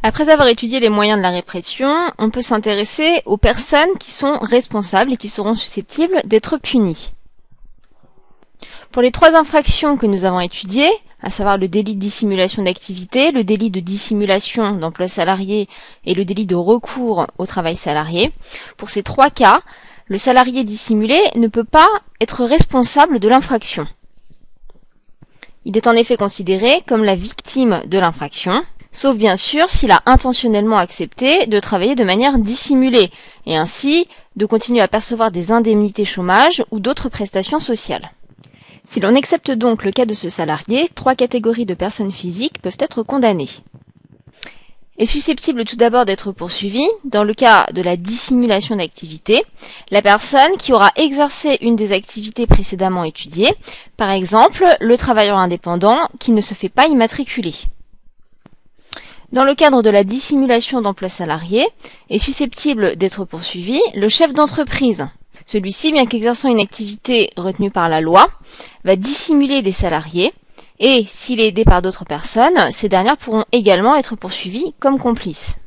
[0.04, 4.38] Après avoir étudié les moyens de la répression, on peut s'intéresser aux personnes qui sont
[4.40, 7.14] responsables et qui seront susceptibles d'être punies.
[8.92, 10.92] Pour les trois infractions que nous avons étudiées,
[11.26, 15.68] à savoir le délit de dissimulation d'activité, le délit de dissimulation d'emploi salarié
[16.06, 18.32] et le délit de recours au travail salarié.
[18.78, 19.62] Pour ces trois cas,
[20.06, 21.88] le salarié dissimulé ne peut pas
[22.22, 23.88] être responsable de l'infraction.
[25.66, 30.04] Il est en effet considéré comme la victime de l'infraction, sauf bien sûr s'il a
[30.06, 33.10] intentionnellement accepté de travailler de manière dissimulée,
[33.48, 38.12] et ainsi de continuer à percevoir des indemnités chômage ou d'autres prestations sociales.
[38.88, 42.78] Si l'on accepte donc le cas de ce salarié, trois catégories de personnes physiques peuvent
[42.80, 43.50] être condamnées.
[44.98, 49.44] Est susceptible tout d'abord d'être poursuivie, dans le cas de la dissimulation d'activité,
[49.92, 53.54] la personne qui aura exercé une des activités précédemment étudiées,
[53.98, 57.54] par exemple le travailleur indépendant qui ne se fait pas immatriculer.
[59.34, 61.68] Dans le cadre de la dissimulation d'emploi salarié,
[62.10, 65.08] est susceptible d'être poursuivi le chef d'entreprise,
[65.46, 68.30] celui-ci, bien qu'exerçant une activité retenue par la loi,
[68.84, 70.34] va dissimuler des salariés
[70.80, 75.58] et, s'il est aidé par d'autres personnes, ces dernières pourront également être poursuivies comme complices.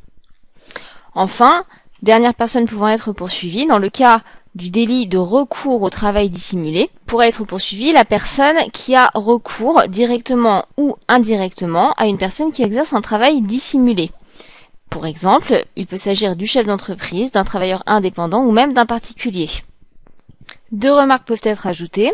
[1.15, 1.63] Enfin,
[2.01, 4.21] dernière personne pouvant être poursuivie, dans le cas
[4.55, 9.83] du délit de recours au travail dissimulé, pourrait être poursuivie la personne qui a recours
[9.87, 14.11] directement ou indirectement à une personne qui exerce un travail dissimulé.
[14.89, 19.49] Pour exemple, il peut s'agir du chef d'entreprise, d'un travailleur indépendant ou même d'un particulier.
[20.71, 22.11] Deux remarques peuvent être ajoutées.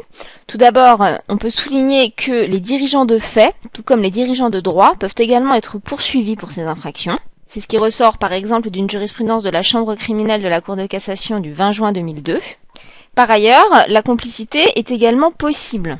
[0.48, 4.62] Tout d'abord, on peut souligner que les dirigeants de fait, tout comme les dirigeants de
[4.62, 7.20] droit, peuvent également être poursuivis pour ces infractions.
[7.50, 10.76] C'est ce qui ressort par exemple d'une jurisprudence de la Chambre criminelle de la Cour
[10.76, 12.40] de cassation du 20 juin 2002.
[13.14, 15.98] Par ailleurs, la complicité est également possible.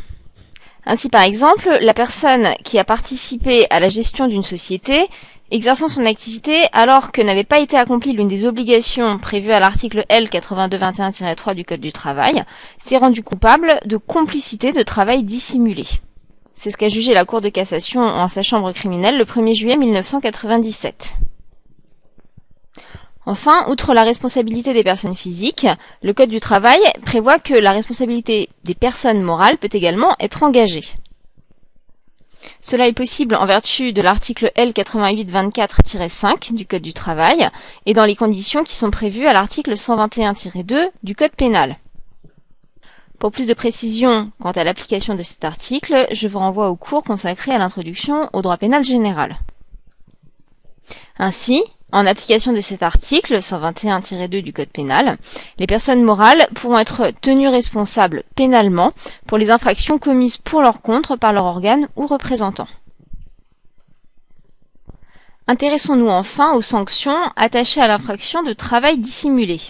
[0.86, 5.08] Ainsi, par exemple, la personne qui a participé à la gestion d'une société
[5.52, 10.06] exerçant son activité alors que n'avait pas été accomplie l'une des obligations prévues à l'article
[10.10, 12.44] L 8221-3 du Code du travail,
[12.80, 15.86] s'est rendu coupable de complicité de travail dissimulé.
[16.56, 19.78] C'est ce qu'a jugé la Cour de cassation en sa chambre criminelle le 1er juillet
[19.78, 21.14] 1997.
[23.28, 25.68] Enfin, outre la responsabilité des personnes physiques,
[26.04, 30.86] le Code du travail prévoit que la responsabilité des personnes morales peut également être engagée.
[32.62, 37.48] Cela est possible en vertu de l'article L8824-5 du Code du travail
[37.86, 41.78] et dans les conditions qui sont prévues à l'article 121-2 du Code pénal.
[43.20, 47.04] Pour plus de précision quant à l'application de cet article, je vous renvoie au cours
[47.04, 49.38] consacré à l'introduction au droit pénal général.
[51.18, 55.18] Ainsi, en application de cet article 121-2 du Code pénal,
[55.60, 58.92] les personnes morales pourront être tenues responsables pénalement
[59.28, 62.68] pour les infractions commises pour leur compte par leur organe ou représentant.
[65.48, 69.62] Intéressons-nous enfin aux sanctions attachées à l'infraction de travail dissimulé.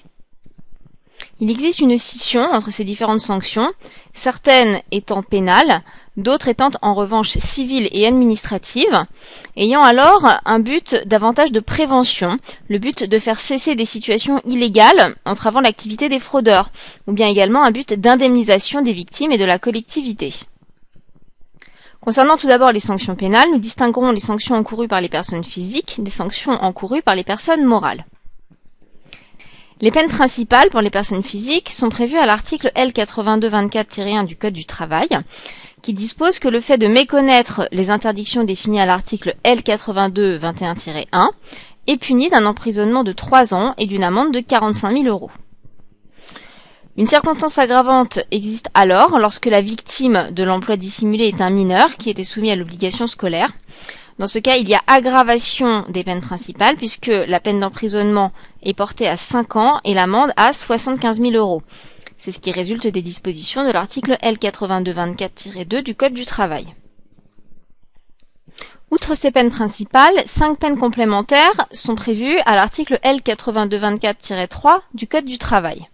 [1.41, 3.69] Il existe une scission entre ces différentes sanctions,
[4.13, 5.81] certaines étant pénales,
[6.17, 9.05] d'autres étant en revanche civiles et administratives,
[9.57, 12.37] ayant alors un but davantage de prévention,
[12.69, 16.71] le but de faire cesser des situations illégales entravant l'activité des fraudeurs,
[17.07, 20.33] ou bien également un but d'indemnisation des victimes et de la collectivité.
[22.01, 25.95] Concernant tout d'abord les sanctions pénales, nous distinguerons les sanctions encourues par les personnes physiques
[25.99, 28.05] des sanctions encourues par les personnes morales.
[29.81, 34.65] Les peines principales pour les personnes physiques sont prévues à l'article L8224-1 du Code du
[34.65, 35.09] travail,
[35.85, 41.29] qui dispose que le fait de méconnaître les interdictions définies à l'article L8221-1
[41.85, 45.29] est puni d'un emprisonnement de 3 ans et d'une amende de 45 000 euros.
[46.97, 52.09] Une circonstance aggravante existe alors lorsque la victime de l'emploi dissimulé est un mineur qui
[52.09, 53.51] était soumis à l'obligation scolaire,
[54.17, 58.31] dans ce cas, il y a aggravation des peines principales puisque la peine d'emprisonnement
[58.63, 61.61] est portée à 5 ans et l'amende à 75 000 euros.
[62.25, 66.65] C'est ce qui résulte des dispositions de l'article L8224-2 du Code du travail.
[68.89, 75.37] Outre ces peines principales, cinq peines complémentaires sont prévues à l'article L8224-3 du Code du
[75.37, 75.87] travail.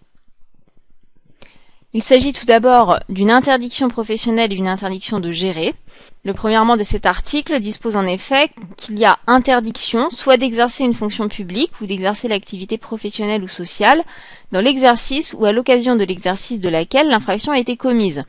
[1.91, 5.75] Il s'agit tout d'abord d'une interdiction professionnelle et d'une interdiction de gérer.
[6.23, 10.93] Le premièrement de cet article dispose en effet qu'il y a interdiction soit d'exercer une
[10.93, 14.03] fonction publique ou d'exercer l'activité professionnelle ou sociale
[14.51, 18.23] dans l'exercice ou à l'occasion de l'exercice de laquelle l'infraction a été commise,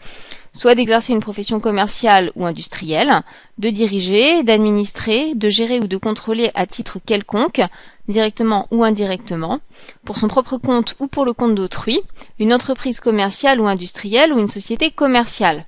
[0.52, 3.20] soit d'exercer une profession commerciale ou industrielle,
[3.58, 7.60] de diriger, d'administrer, de gérer ou de contrôler à titre quelconque,
[8.08, 9.60] directement ou indirectement,
[10.04, 12.00] pour son propre compte ou pour le compte d'autrui,
[12.38, 15.66] une entreprise commerciale ou industrielle ou une société commerciale.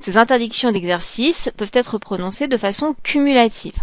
[0.00, 3.74] Ces interdictions d'exercice peuvent être prononcées de façon cumulative.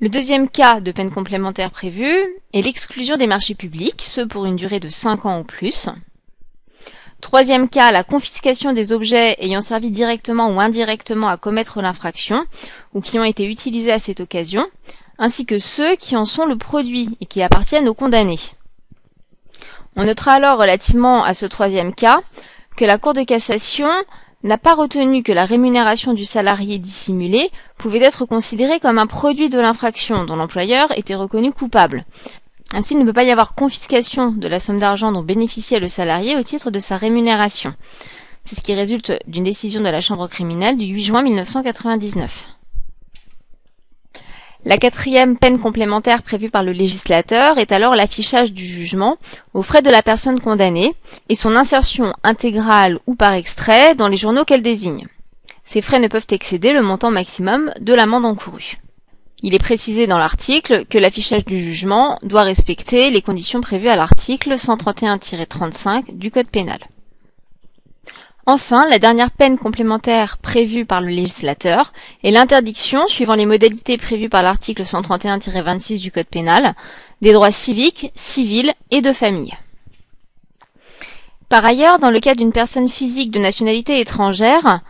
[0.00, 2.16] Le deuxième cas de peine complémentaire prévue
[2.54, 5.90] est l'exclusion des marchés publics, ce pour une durée de 5 ans ou plus.
[7.20, 12.46] Troisième cas, la confiscation des objets ayant servi directement ou indirectement à commettre l'infraction
[12.94, 14.66] ou qui ont été utilisés à cette occasion,
[15.18, 18.40] ainsi que ceux qui en sont le produit et qui appartiennent aux condamnés.
[19.96, 22.22] On notera alors relativement à ce troisième cas
[22.80, 23.90] que la Cour de cassation
[24.42, 29.50] n'a pas retenu que la rémunération du salarié dissimulé pouvait être considérée comme un produit
[29.50, 32.06] de l'infraction dont l'employeur était reconnu coupable.
[32.72, 35.88] Ainsi, il ne peut pas y avoir confiscation de la somme d'argent dont bénéficiait le
[35.88, 37.74] salarié au titre de sa rémunération.
[38.44, 42.59] C'est ce qui résulte d'une décision de la Chambre criminelle du 8 juin 1999.
[44.66, 49.16] La quatrième peine complémentaire prévue par le législateur est alors l'affichage du jugement
[49.54, 50.94] aux frais de la personne condamnée
[51.30, 55.06] et son insertion intégrale ou par extrait dans les journaux qu'elle désigne.
[55.64, 58.76] Ces frais ne peuvent excéder le montant maximum de l'amende encourue.
[59.42, 63.96] Il est précisé dans l'article que l'affichage du jugement doit respecter les conditions prévues à
[63.96, 66.80] l'article 131-35 du Code pénal.
[68.52, 71.92] Enfin, la dernière peine complémentaire prévue par le législateur
[72.24, 76.74] est l'interdiction, suivant les modalités prévues par l'article 131-26 du Code pénal,
[77.22, 79.54] des droits civiques, civils et de famille.
[81.48, 84.80] Par ailleurs, dans le cas d'une personne physique de nationalité étrangère,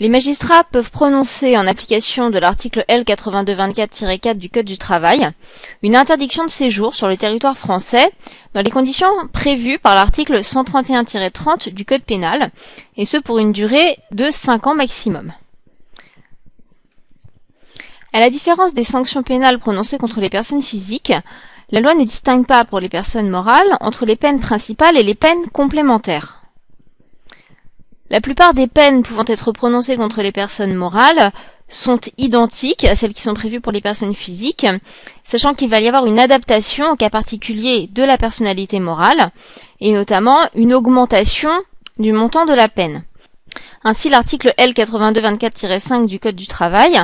[0.00, 5.28] les magistrats peuvent prononcer, en application de l'article L8224-4 du Code du travail,
[5.82, 8.08] une interdiction de séjour sur le territoire français
[8.54, 12.52] dans les conditions prévues par l'article 131-30 du Code pénal,
[12.96, 15.32] et ce pour une durée de 5 ans maximum.
[18.12, 21.12] À la différence des sanctions pénales prononcées contre les personnes physiques,
[21.70, 25.14] la loi ne distingue pas pour les personnes morales entre les peines principales et les
[25.14, 26.42] peines complémentaires.
[28.10, 31.30] La plupart des peines pouvant être prononcées contre les personnes morales
[31.68, 34.66] sont identiques à celles qui sont prévues pour les personnes physiques,
[35.24, 39.30] sachant qu'il va y avoir une adaptation au cas particulier de la personnalité morale,
[39.80, 41.50] et notamment une augmentation
[41.98, 43.04] du montant de la peine.
[43.84, 46.98] Ainsi, l'article L8224-5 du Code du travail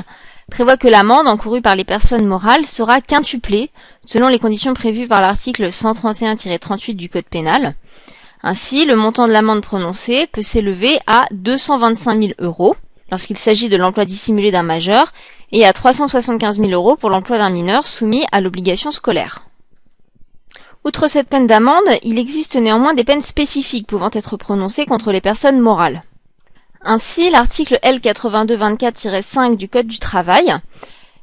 [0.50, 3.70] prévoit que l'amende encourue par les personnes morales sera quintuplée
[4.06, 7.74] selon les conditions prévues par l'article 131-38 du Code pénal,
[8.46, 12.76] ainsi, le montant de l'amende prononcée peut s'élever à 225 000 euros
[13.10, 15.14] lorsqu'il s'agit de l'emploi dissimulé d'un majeur
[15.50, 19.46] et à 375 000 euros pour l'emploi d'un mineur soumis à l'obligation scolaire.
[20.84, 25.22] Outre cette peine d'amende, il existe néanmoins des peines spécifiques pouvant être prononcées contre les
[25.22, 26.02] personnes morales.
[26.82, 30.54] Ainsi, l'article L8224-5 du Code du travail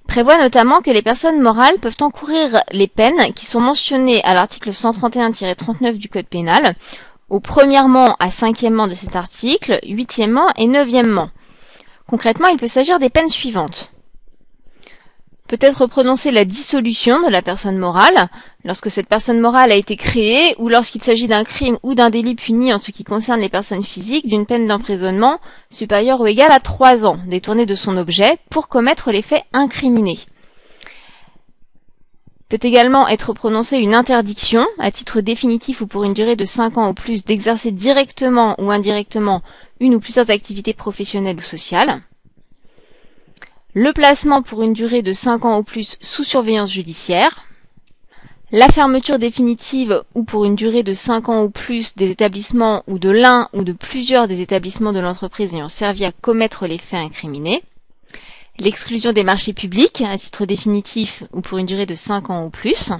[0.07, 4.71] prévoit notamment que les personnes morales peuvent encourir les peines qui sont mentionnées à l'article
[4.71, 6.73] 131-39 du Code pénal
[7.31, 11.29] au premièrement à cinquièmement de cet article, huitièmement et neuvièmement.
[12.05, 13.89] Concrètement, il peut s'agir des peines suivantes.
[15.47, 18.27] Peut être prononcée la dissolution de la personne morale,
[18.65, 22.35] lorsque cette personne morale a été créée ou lorsqu'il s'agit d'un crime ou d'un délit
[22.35, 26.59] puni en ce qui concerne les personnes physiques d'une peine d'emprisonnement supérieure ou égale à
[26.59, 30.19] trois ans, détournée de son objet pour commettre les faits incriminés.
[32.51, 36.77] Peut également être prononcée une interdiction, à titre définitif ou pour une durée de cinq
[36.77, 39.41] ans ou plus, d'exercer directement ou indirectement
[39.79, 42.01] une ou plusieurs activités professionnelles ou sociales.
[43.73, 47.41] Le placement pour une durée de cinq ans ou plus sous surveillance judiciaire.
[48.51, 52.99] La fermeture définitive ou pour une durée de cinq ans ou plus des établissements ou
[52.99, 56.99] de l'un ou de plusieurs des établissements de l'entreprise ayant servi à commettre les faits
[56.99, 57.63] incriminés
[58.61, 62.49] l'exclusion des marchés publics à titre définitif ou pour une durée de 5 ans ou
[62.49, 62.91] plus,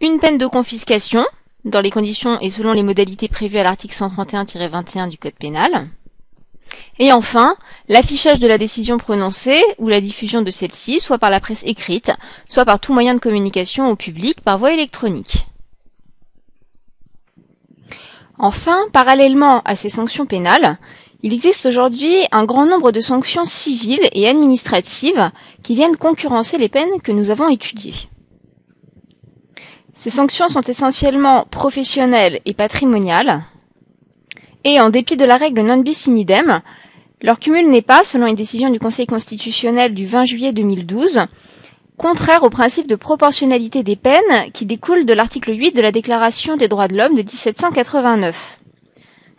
[0.00, 1.24] une peine de confiscation
[1.64, 5.88] dans les conditions et selon les modalités prévues à l'article 131-21 du Code pénal,
[6.98, 7.56] et enfin,
[7.88, 12.10] l'affichage de la décision prononcée ou la diffusion de celle-ci, soit par la presse écrite,
[12.48, 15.46] soit par tout moyen de communication au public par voie électronique.
[18.38, 20.78] Enfin, parallèlement à ces sanctions pénales,
[21.26, 25.32] il existe aujourd'hui un grand nombre de sanctions civiles et administratives
[25.64, 28.08] qui viennent concurrencer les peines que nous avons étudiées.
[29.96, 33.42] Ces sanctions sont essentiellement professionnelles et patrimoniales,
[34.62, 36.60] et en dépit de la règle non bis in idem,
[37.20, 41.22] leur cumul n'est pas, selon une décision du Conseil constitutionnel du 20 juillet 2012,
[41.96, 46.56] contraire au principe de proportionnalité des peines qui découle de l'article 8 de la Déclaration
[46.56, 48.55] des droits de l'homme de 1789.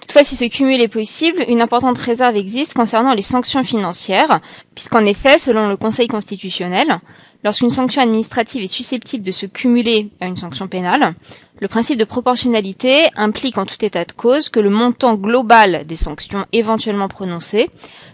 [0.02, 4.39] Toutefois, si ce cumul est possible, une importante réserve existe concernant les sanctions financières,
[4.76, 7.00] puisqu'en effet, selon le Conseil constitutionnel,
[7.43, 11.16] lorsqu'une sanction administrative est susceptible de se cumuler à une sanction pénale,
[11.60, 15.95] le principe de proportionnalité implique en tout état de cause que le montant global des
[15.95, 17.70] sanctions éventuellement prononcées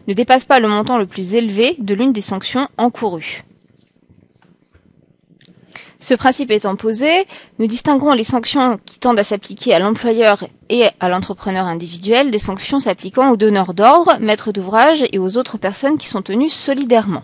[0.07, 3.43] ne dépasse pas le montant le plus élevé de l'une des sanctions encourues.
[6.03, 7.07] Ce principe étant posé,
[7.59, 12.39] nous distinguerons les sanctions qui tendent à s'appliquer à l'employeur et à l'entrepreneur individuel des
[12.39, 17.21] sanctions s'appliquant aux donneurs d'ordre, maîtres d'ouvrage et aux autres personnes qui sont tenues solidairement.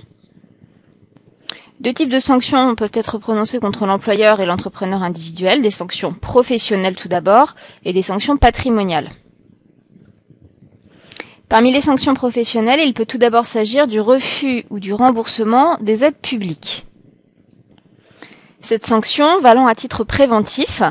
[1.81, 6.95] Deux types de sanctions peuvent être prononcées contre l'employeur et l'entrepreneur individuel, des sanctions professionnelles
[6.95, 9.09] tout d'abord et des sanctions patrimoniales.
[11.49, 16.05] Parmi les sanctions professionnelles, il peut tout d'abord s'agir du refus ou du remboursement des
[16.05, 16.85] aides publiques.
[18.61, 20.81] Cette sanction, valant à titre préventif,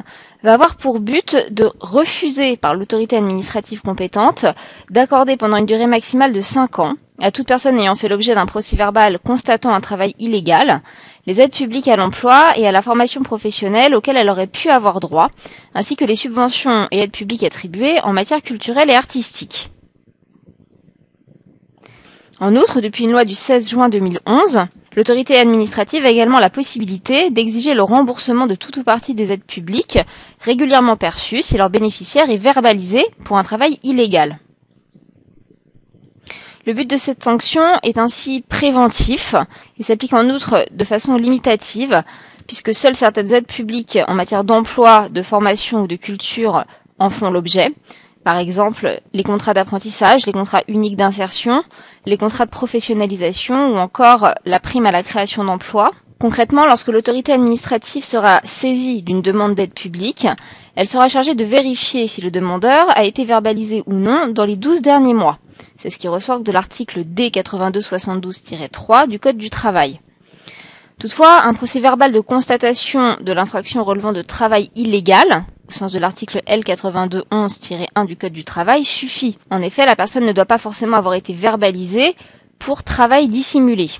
[0.43, 4.47] va avoir pour but de refuser par l'autorité administrative compétente
[4.91, 8.47] d'accorder pendant une durée maximale de 5 ans à toute personne ayant fait l'objet d'un
[8.47, 10.83] procès-verbal constatant un travail illégal,
[11.27, 15.01] les aides publiques à l'emploi et à la formation professionnelle auxquelles elle aurait pu avoir
[15.01, 15.29] droit,
[15.75, 19.71] ainsi que les subventions et aides publiques attribuées en matière culturelle et artistique.
[22.41, 24.67] En outre, depuis une loi du 16 juin 2011,
[24.99, 29.45] L'autorité administrative a également la possibilité d'exiger le remboursement de tout ou partie des aides
[29.45, 30.01] publiques
[30.41, 34.41] régulièrement perçues si leur bénéficiaire est verbalisé pour un travail illégal.
[36.67, 39.37] Le but de cette sanction est ainsi préventif
[39.79, 42.03] et s'applique en outre de façon limitative
[42.49, 46.65] puisque seules certaines aides publiques en matière d'emploi, de formation ou de culture
[46.99, 47.73] en font l'objet,
[48.29, 51.63] par exemple, les contrats d'apprentissage, les contrats uniques d'insertion,
[52.05, 55.93] les contrats de professionnalisation ou encore la prime à la création d'emplois.
[56.21, 60.27] Concrètement, lorsque l'autorité administrative sera saisie d'une demande d'aide publique,
[60.77, 64.57] elle sera chargée de vérifier si le demandeur a été verbalisé ou non dans les
[64.57, 65.39] 12 derniers mois.
[65.79, 70.01] C'est ce qui ressort de l'article D8272-3 du Code du travail.
[71.01, 76.43] Toutefois, un procès verbal de constatation de l'infraction relevant de travail illégal, sens de l'article
[76.47, 79.39] L8211-1 du Code du travail, suffit.
[79.51, 82.15] En effet, la personne ne doit pas forcément avoir été verbalisée
[82.59, 83.91] pour travail dissimulé.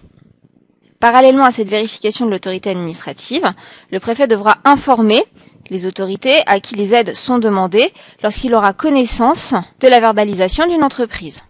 [1.01, 3.45] Parallèlement à cette vérification de l'autorité administrative,
[3.91, 5.23] le préfet devra informer
[5.71, 7.93] les autorités à qui les aides sont demandées
[8.23, 11.43] lorsqu'il aura connaissance de la verbalisation d'une entreprise.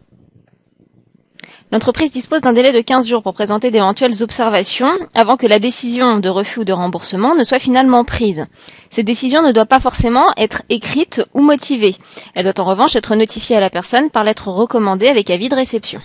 [1.70, 6.18] L'entreprise dispose d'un délai de 15 jours pour présenter d'éventuelles observations avant que la décision
[6.18, 8.46] de refus ou de remboursement ne soit finalement prise.
[8.88, 11.94] Cette décision ne doit pas forcément être écrite ou motivée.
[12.34, 15.56] Elle doit en revanche être notifiée à la personne par lettre recommandée avec avis de
[15.56, 16.00] réception.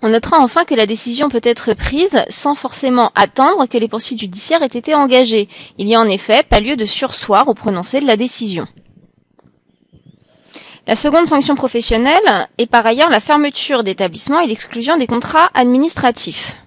[0.00, 4.20] On notera enfin que la décision peut être prise sans forcément attendre que les poursuites
[4.20, 5.48] judiciaires aient été engagées.
[5.76, 8.66] Il y a en effet pas lieu de sursoir au prononcé de la décision.
[10.88, 16.58] La seconde sanction professionnelle est par ailleurs la fermeture d'établissements et l'exclusion des contrats administratifs.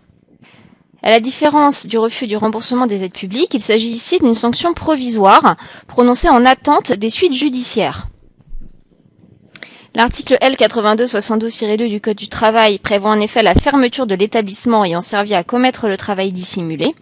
[1.01, 4.73] À la différence du refus du remboursement des aides publiques, il s'agit ici d'une sanction
[4.73, 5.55] provisoire
[5.87, 8.07] prononcée en attente des suites judiciaires.
[9.95, 15.33] L'article L8272-2 du Code du travail prévoit en effet la fermeture de l'établissement ayant servi
[15.33, 16.93] à commettre le travail dissimulé.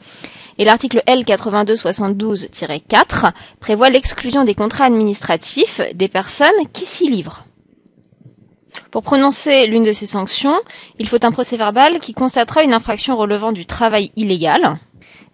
[0.58, 7.44] Et l'article L8272-4 prévoit l'exclusion des contrats administratifs des personnes qui s'y livrent.
[8.92, 10.56] Pour prononcer l'une de ces sanctions,
[10.98, 14.78] il faut un procès verbal qui constatera une infraction relevant du travail illégal.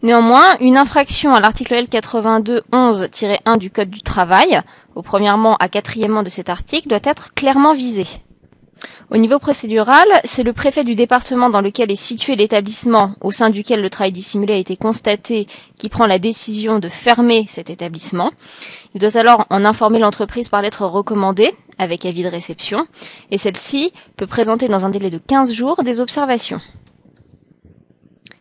[0.02, 4.62] Néanmoins, une infraction à l'article L8211-1 du Code du travail
[4.96, 8.06] au premièrement à quatrièmement de cet article doit être clairement visé.
[9.12, 13.50] Au niveau procédural, c'est le préfet du département dans lequel est situé l'établissement au sein
[13.50, 15.48] duquel le travail dissimulé a été constaté
[15.78, 18.32] qui prend la décision de fermer cet établissement.
[18.94, 22.88] Il doit alors en informer l'entreprise par lettre recommandée avec avis de réception
[23.32, 26.62] et celle-ci peut présenter dans un délai de 15 jours des observations.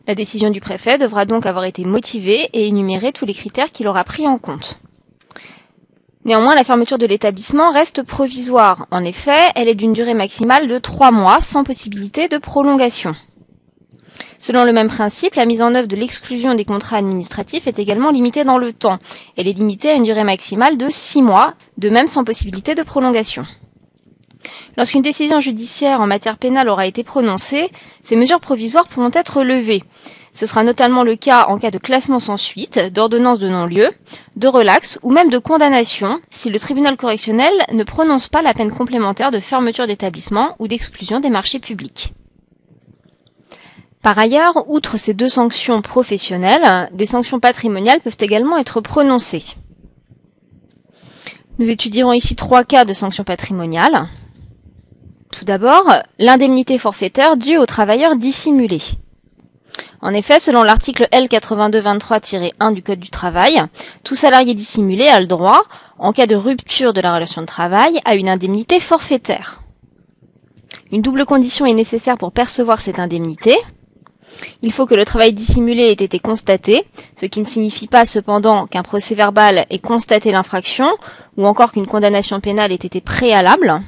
[0.07, 3.87] La décision du préfet devra donc avoir été motivée et énumérer tous les critères qu'il
[3.89, 4.79] aura pris en compte.
[6.25, 8.87] Néanmoins, la fermeture de l'établissement reste provisoire.
[8.93, 13.15] En effet, elle est d'une durée maximale de trois mois, sans possibilité de prolongation.
[14.39, 18.11] Selon le même principe, la mise en œuvre de l'exclusion des contrats administratifs est également
[18.11, 18.99] limitée dans le temps.
[19.37, 22.83] Elle est limitée à une durée maximale de six mois, de même sans possibilité de
[22.83, 23.45] prolongation.
[24.77, 27.71] Lorsqu'une décision judiciaire en matière pénale aura été prononcée,
[28.03, 29.83] ces mesures provisoires pourront être levées.
[30.35, 33.91] Ce sera notamment le cas en cas de classement sans suite, d'ordonnance de non-lieu,
[34.37, 38.73] de relax ou même de condamnation si le tribunal correctionnel ne prononce pas la peine
[38.73, 42.15] complémentaire de fermeture d'établissement ou d'exclusion des marchés publics.
[44.03, 49.45] Par ailleurs, outre ces deux sanctions professionnelles, des sanctions patrimoniales peuvent également être prononcées.
[51.59, 54.09] Nous étudierons ici trois cas de sanctions patrimoniales.
[55.31, 55.85] Tout d'abord,
[56.19, 58.83] l'indemnité forfaitaire due aux travailleurs dissimulés.
[60.05, 63.63] En effet, selon l'article L8223-1 du Code du travail,
[64.03, 65.63] tout salarié dissimulé a le droit,
[65.97, 69.63] en cas de rupture de la relation de travail, à une indemnité forfaitaire.
[70.91, 73.57] Une double condition est nécessaire pour percevoir cette indemnité.
[74.61, 76.85] Il faut que le travail dissimulé ait été constaté,
[77.21, 80.91] ce qui ne signifie pas cependant qu'un procès verbal ait constaté l'infraction,
[81.37, 83.81] ou encore qu'une condamnation pénale ait été préalable.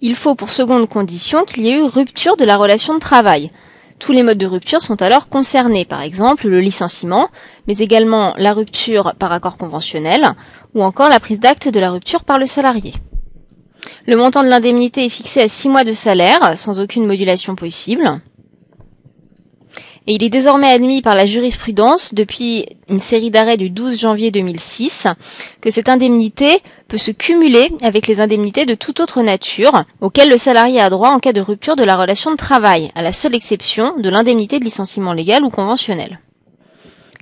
[0.00, 3.52] Il faut pour seconde condition qu'il y ait eu rupture de la relation de travail,
[3.98, 7.28] tous les modes de rupture sont alors concernés, par exemple le licenciement,
[7.66, 10.34] mais également la rupture par accord conventionnel,
[10.74, 12.94] ou encore la prise d'acte de la rupture par le salarié.
[14.06, 18.20] Le montant de l'indemnité est fixé à 6 mois de salaire, sans aucune modulation possible.
[20.08, 24.30] Et il est désormais admis par la jurisprudence, depuis une série d'arrêts du 12 janvier
[24.30, 25.08] 2006,
[25.60, 30.38] que cette indemnité peut se cumuler avec les indemnités de toute autre nature auxquelles le
[30.38, 33.34] salarié a droit en cas de rupture de la relation de travail, à la seule
[33.34, 36.20] exception de l'indemnité de licenciement légal ou conventionnel.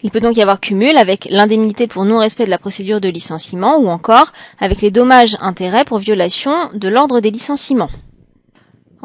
[0.03, 3.79] Il peut donc y avoir cumul avec l'indemnité pour non-respect de la procédure de licenciement
[3.79, 7.89] ou encore avec les dommages-intérêts pour violation de l'ordre des licenciements.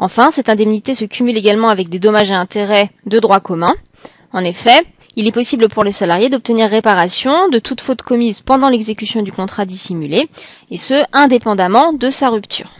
[0.02, 3.74] Enfin, cette indemnité se cumule également avec des dommages et intérêts de droit commun.
[4.32, 4.82] En effet,
[5.14, 9.30] il est possible pour le salarié d'obtenir réparation de toute faute commise pendant l'exécution du
[9.30, 10.26] contrat dissimulé,
[10.70, 12.70] et ce, indépendamment de sa rupture.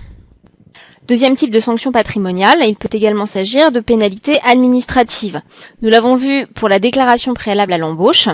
[1.08, 5.42] Deuxième type de sanction patrimoniale, il peut également s'agir de pénalités administratives.
[5.82, 8.28] Nous l'avons vu pour la déclaration préalable à l'embauche.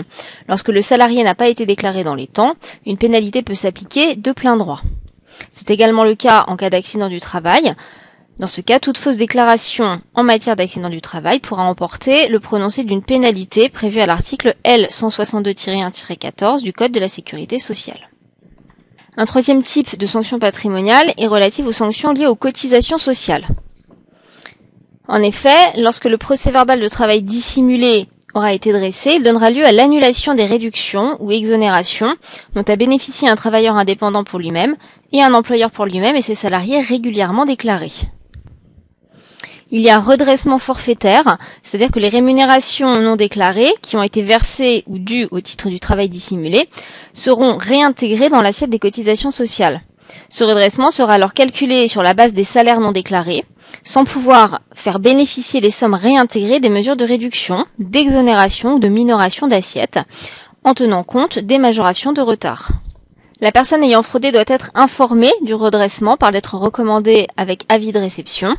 [0.47, 2.53] Lorsque le salarié n'a pas été déclaré dans les temps,
[2.85, 4.81] une pénalité peut s'appliquer de plein droit.
[5.51, 7.75] C'est également le cas en cas d'accident du travail.
[8.39, 12.83] Dans ce cas, toute fausse déclaration en matière d'accident du travail pourra emporter le prononcé
[12.83, 18.11] d'une pénalité prévue à l'article L162-1-14 du Code de la sécurité sociale.
[19.17, 23.47] Un troisième type de sanction patrimoniale est relative aux sanctions liées aux cotisations sociales.
[25.07, 28.05] En effet, lorsque le procès verbal de travail dissimulé
[28.35, 32.13] aura été dressé, il donnera lieu à l'annulation des réductions ou exonérations
[32.53, 34.75] dont a bénéficié un travailleur indépendant pour lui-même
[35.11, 37.93] et un employeur pour lui-même et ses salariés régulièrement déclarés
[39.69, 44.83] il y a redressement forfaitaire, c'est-à-dire que les rémunérations non déclarées qui ont été versées
[44.87, 46.69] ou dues au titre du travail dissimulé
[47.13, 49.81] seront réintégrées dans l'assiette des cotisations sociales.
[50.29, 53.43] Ce redressement sera alors calculé sur la base des salaires non déclarés,
[53.83, 59.47] sans pouvoir faire bénéficier les sommes réintégrées des mesures de réduction, d'exonération ou de minoration
[59.47, 59.99] d'assiette,
[60.63, 62.71] en tenant compte des majorations de retard.
[63.39, 67.99] La personne ayant fraudé doit être informée du redressement par lettre recommandée avec avis de
[67.99, 68.55] réception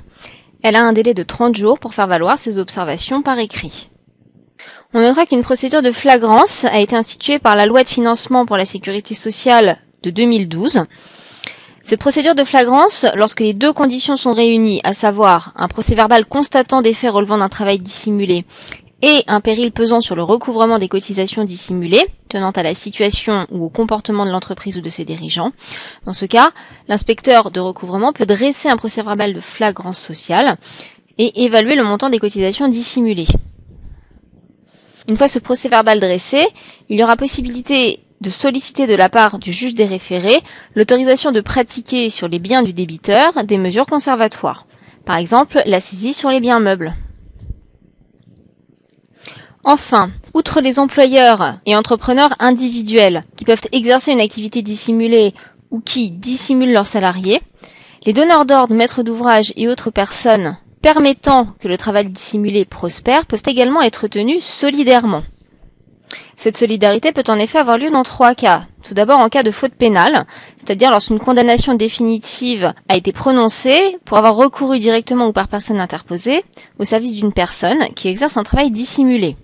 [0.62, 3.90] elle a un délai de 30 jours pour faire valoir ses observations par écrit.
[4.94, 8.56] On notera qu'une procédure de flagrance a été instituée par la loi de financement pour
[8.56, 10.85] la sécurité sociale de 2012.
[11.82, 16.26] Cette procédure de flagrance, lorsque les deux conditions sont réunies, à savoir un procès verbal
[16.26, 18.44] constatant des faits relevant d'un travail dissimulé
[19.02, 23.64] et un péril pesant sur le recouvrement des cotisations dissimulées, tenant à la situation ou
[23.64, 25.52] au comportement de l'entreprise ou de ses dirigeants.
[26.04, 26.50] Dans ce cas,
[26.88, 30.56] l'inspecteur de recouvrement peut dresser un procès verbal de flagrance sociale
[31.16, 33.28] et évaluer le montant des cotisations dissimulées.
[35.06, 36.46] Une fois ce procès verbal dressé,
[36.88, 40.40] il y aura possibilité de solliciter de la part du juge des référés
[40.74, 44.66] l'autorisation de pratiquer sur les biens du débiteur des mesures conservatoires.
[45.06, 46.94] Par exemple, la saisie sur les biens meubles.
[49.70, 55.34] Enfin, outre les employeurs et entrepreneurs individuels qui peuvent exercer une activité dissimulée
[55.70, 57.42] ou qui dissimulent leurs salariés,
[58.06, 63.42] les donneurs d'ordre, maîtres d'ouvrage et autres personnes permettant que le travail dissimulé prospère peuvent
[63.46, 65.22] également être tenus solidairement.
[66.38, 68.62] Cette solidarité peut en effet avoir lieu dans trois cas.
[68.82, 70.24] Tout d'abord en cas de faute pénale,
[70.56, 76.42] c'est-à-dire lorsqu'une condamnation définitive a été prononcée pour avoir recouru directement ou par personne interposée
[76.78, 79.36] au service d'une personne qui exerce un travail dissimulé.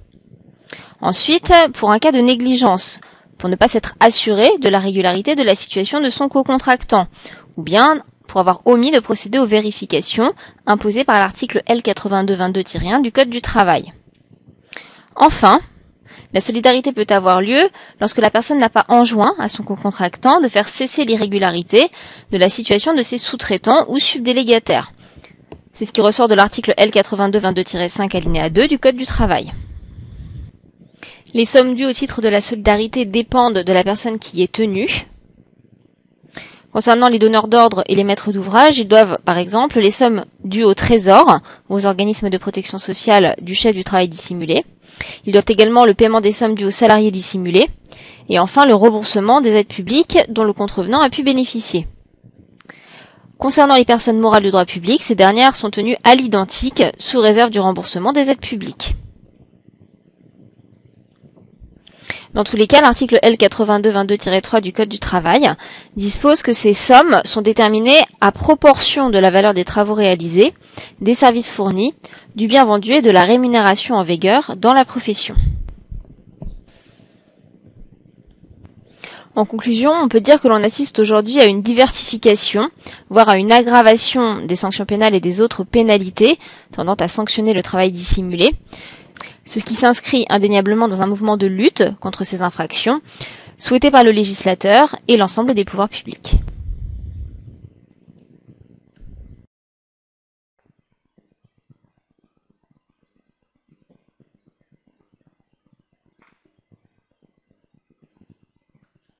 [1.05, 2.98] Ensuite, pour un cas de négligence,
[3.36, 7.09] pour ne pas s'être assuré de la régularité de la situation de son co-contractant,
[7.59, 10.32] ou bien pour avoir omis de procéder aux vérifications
[10.64, 13.93] imposées par l'article L8222-1 du Code du travail.
[15.14, 15.60] Enfin,
[16.32, 17.68] la solidarité peut avoir lieu
[18.01, 21.90] lorsque la personne n'a pas enjoint à son co-contractant de faire cesser l'irrégularité
[22.32, 24.93] de la situation de ses sous-traitants ou subdélégataires.
[25.74, 29.52] C'est ce qui ressort de l'article L8222-5 alinéa 2 du Code du travail.
[31.36, 35.09] Les sommes dues au titre de la solidarité dépendent de la personne qui est tenue.
[36.73, 40.62] Concernant les donneurs d'ordre et les maîtres d'ouvrage, ils doivent, par exemple, les sommes dues
[40.62, 44.65] au trésor, aux organismes de protection sociale du chef du travail dissimulé.
[45.27, 47.66] Ils doivent également le paiement des sommes dues aux salariés dissimulés.
[48.28, 51.89] Et enfin, le remboursement des aides publiques dont le contrevenant a pu bénéficier.
[53.39, 57.51] Concernant les personnes morales de droit public, ces dernières sont tenues à l'identique, sous réserve
[57.51, 58.94] du remboursement des aides publiques.
[62.35, 65.52] Dans tous les cas, l'article L8222-3 du Code du travail
[65.97, 70.52] dispose que ces sommes sont déterminées à proportion de la valeur des travaux réalisés,
[71.01, 71.94] des services fournis,
[72.35, 75.36] du bien vendu et de la rémunération en vigueur dans la profession.
[79.36, 82.69] En conclusion, on peut dire que l'on assiste aujourd'hui à une diversification,
[83.11, 86.39] voire à une aggravation des sanctions pénales et des autres pénalités
[86.73, 88.51] tendant à sanctionner le travail dissimulé,
[89.47, 93.01] ce qui s'inscrit indéniablement dans un mouvement de lutte contre ces infractions,
[93.59, 96.37] souhaité par le législateur et l'ensemble des pouvoirs publics.